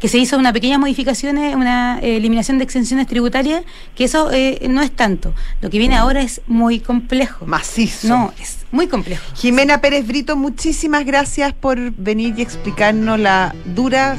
que 0.01 0.09
se 0.09 0.19
hizo 0.19 0.37
unas 0.39 0.53
pequeñas 0.53 0.79
modificaciones, 0.81 1.55
una 1.55 2.01
eh, 2.03 2.17
eliminación 2.17 2.59
de 2.59 2.65
exenciones 2.65 3.07
tributarias, 3.07 3.63
que 3.95 4.05
eso 4.05 4.31
eh, 4.33 4.67
no 4.69 4.83
es 4.83 4.91
tanto. 4.91 5.33
Lo 5.61 5.71
que 5.71 5.79
viene 5.79 5.95
ahora 5.97 6.21
es 6.21 6.41
muy 6.49 6.81
complejo. 6.81 7.47
Macizo. 7.47 8.09
No, 8.09 8.33
es 8.41 8.56
muy 8.77 8.87
complejo. 8.87 9.25
Jimena 9.35 9.81
Pérez 9.81 10.07
Brito, 10.07 10.37
muchísimas 10.37 11.05
gracias 11.05 11.53
por 11.53 11.79
venir 11.93 12.35
y 12.37 12.43
explicarnos 12.43 13.19
la 13.19 13.55
dura 13.75 14.17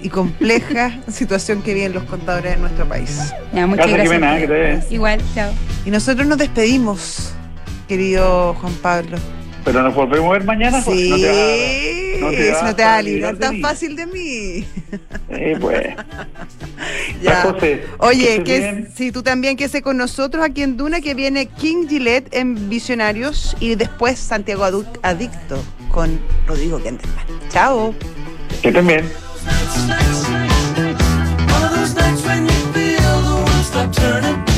y 0.00 0.08
compleja 0.08 1.00
situación 1.08 1.62
que 1.62 1.74
viven 1.74 1.92
los 1.94 2.04
contadores 2.04 2.54
en 2.54 2.60
nuestro 2.60 2.88
país. 2.88 3.32
Ya, 3.52 3.66
muchas 3.66 3.88
Gracias, 3.88 4.20
gracias. 4.20 4.88
Jimena. 4.88 4.94
Igual, 4.94 5.20
chao. 5.34 5.52
Y 5.84 5.90
nosotros 5.90 6.26
nos 6.26 6.38
despedimos, 6.38 7.32
querido 7.88 8.54
Juan 8.54 8.74
Pablo. 8.74 9.18
Pero 9.64 9.82
nos 9.82 9.94
volvemos 9.94 10.28
a 10.30 10.32
ver 10.32 10.44
mañana. 10.44 10.80
Sí, 10.82 11.10
no 11.10 11.16
te 11.16 12.50
va, 12.50 12.62
no 12.62 12.74
te 12.74 12.82
no 12.82 12.88
va 12.88 12.96
a 12.96 13.02
librar 13.02 13.36
tan 13.36 13.60
fácil 13.60 13.96
de 13.96 14.06
mí. 14.06 14.66
Eh, 15.30 15.56
pues. 15.60 15.94
ya. 17.22 17.42
José, 17.42 17.84
Oye, 17.98 18.42
que, 18.44 18.88
si 18.94 19.12
tú 19.12 19.22
también 19.22 19.56
que 19.56 19.68
sé 19.68 19.82
con 19.82 19.96
nosotros 19.96 20.44
aquí 20.44 20.62
en 20.62 20.76
Duna, 20.76 21.00
que 21.00 21.14
viene 21.14 21.46
King 21.46 21.86
Gillette 21.88 22.34
en 22.34 22.68
Visionarios 22.68 23.56
y 23.60 23.74
después 23.74 24.18
Santiago 24.18 24.64
Adu 24.64 24.84
Adicto 25.02 25.62
con 25.90 26.20
Rodrigo 26.46 26.82
Kenderman. 26.82 27.26
Chao. 27.50 27.94
Que 28.62 28.72
también. 28.72 29.04
turning 33.92 34.51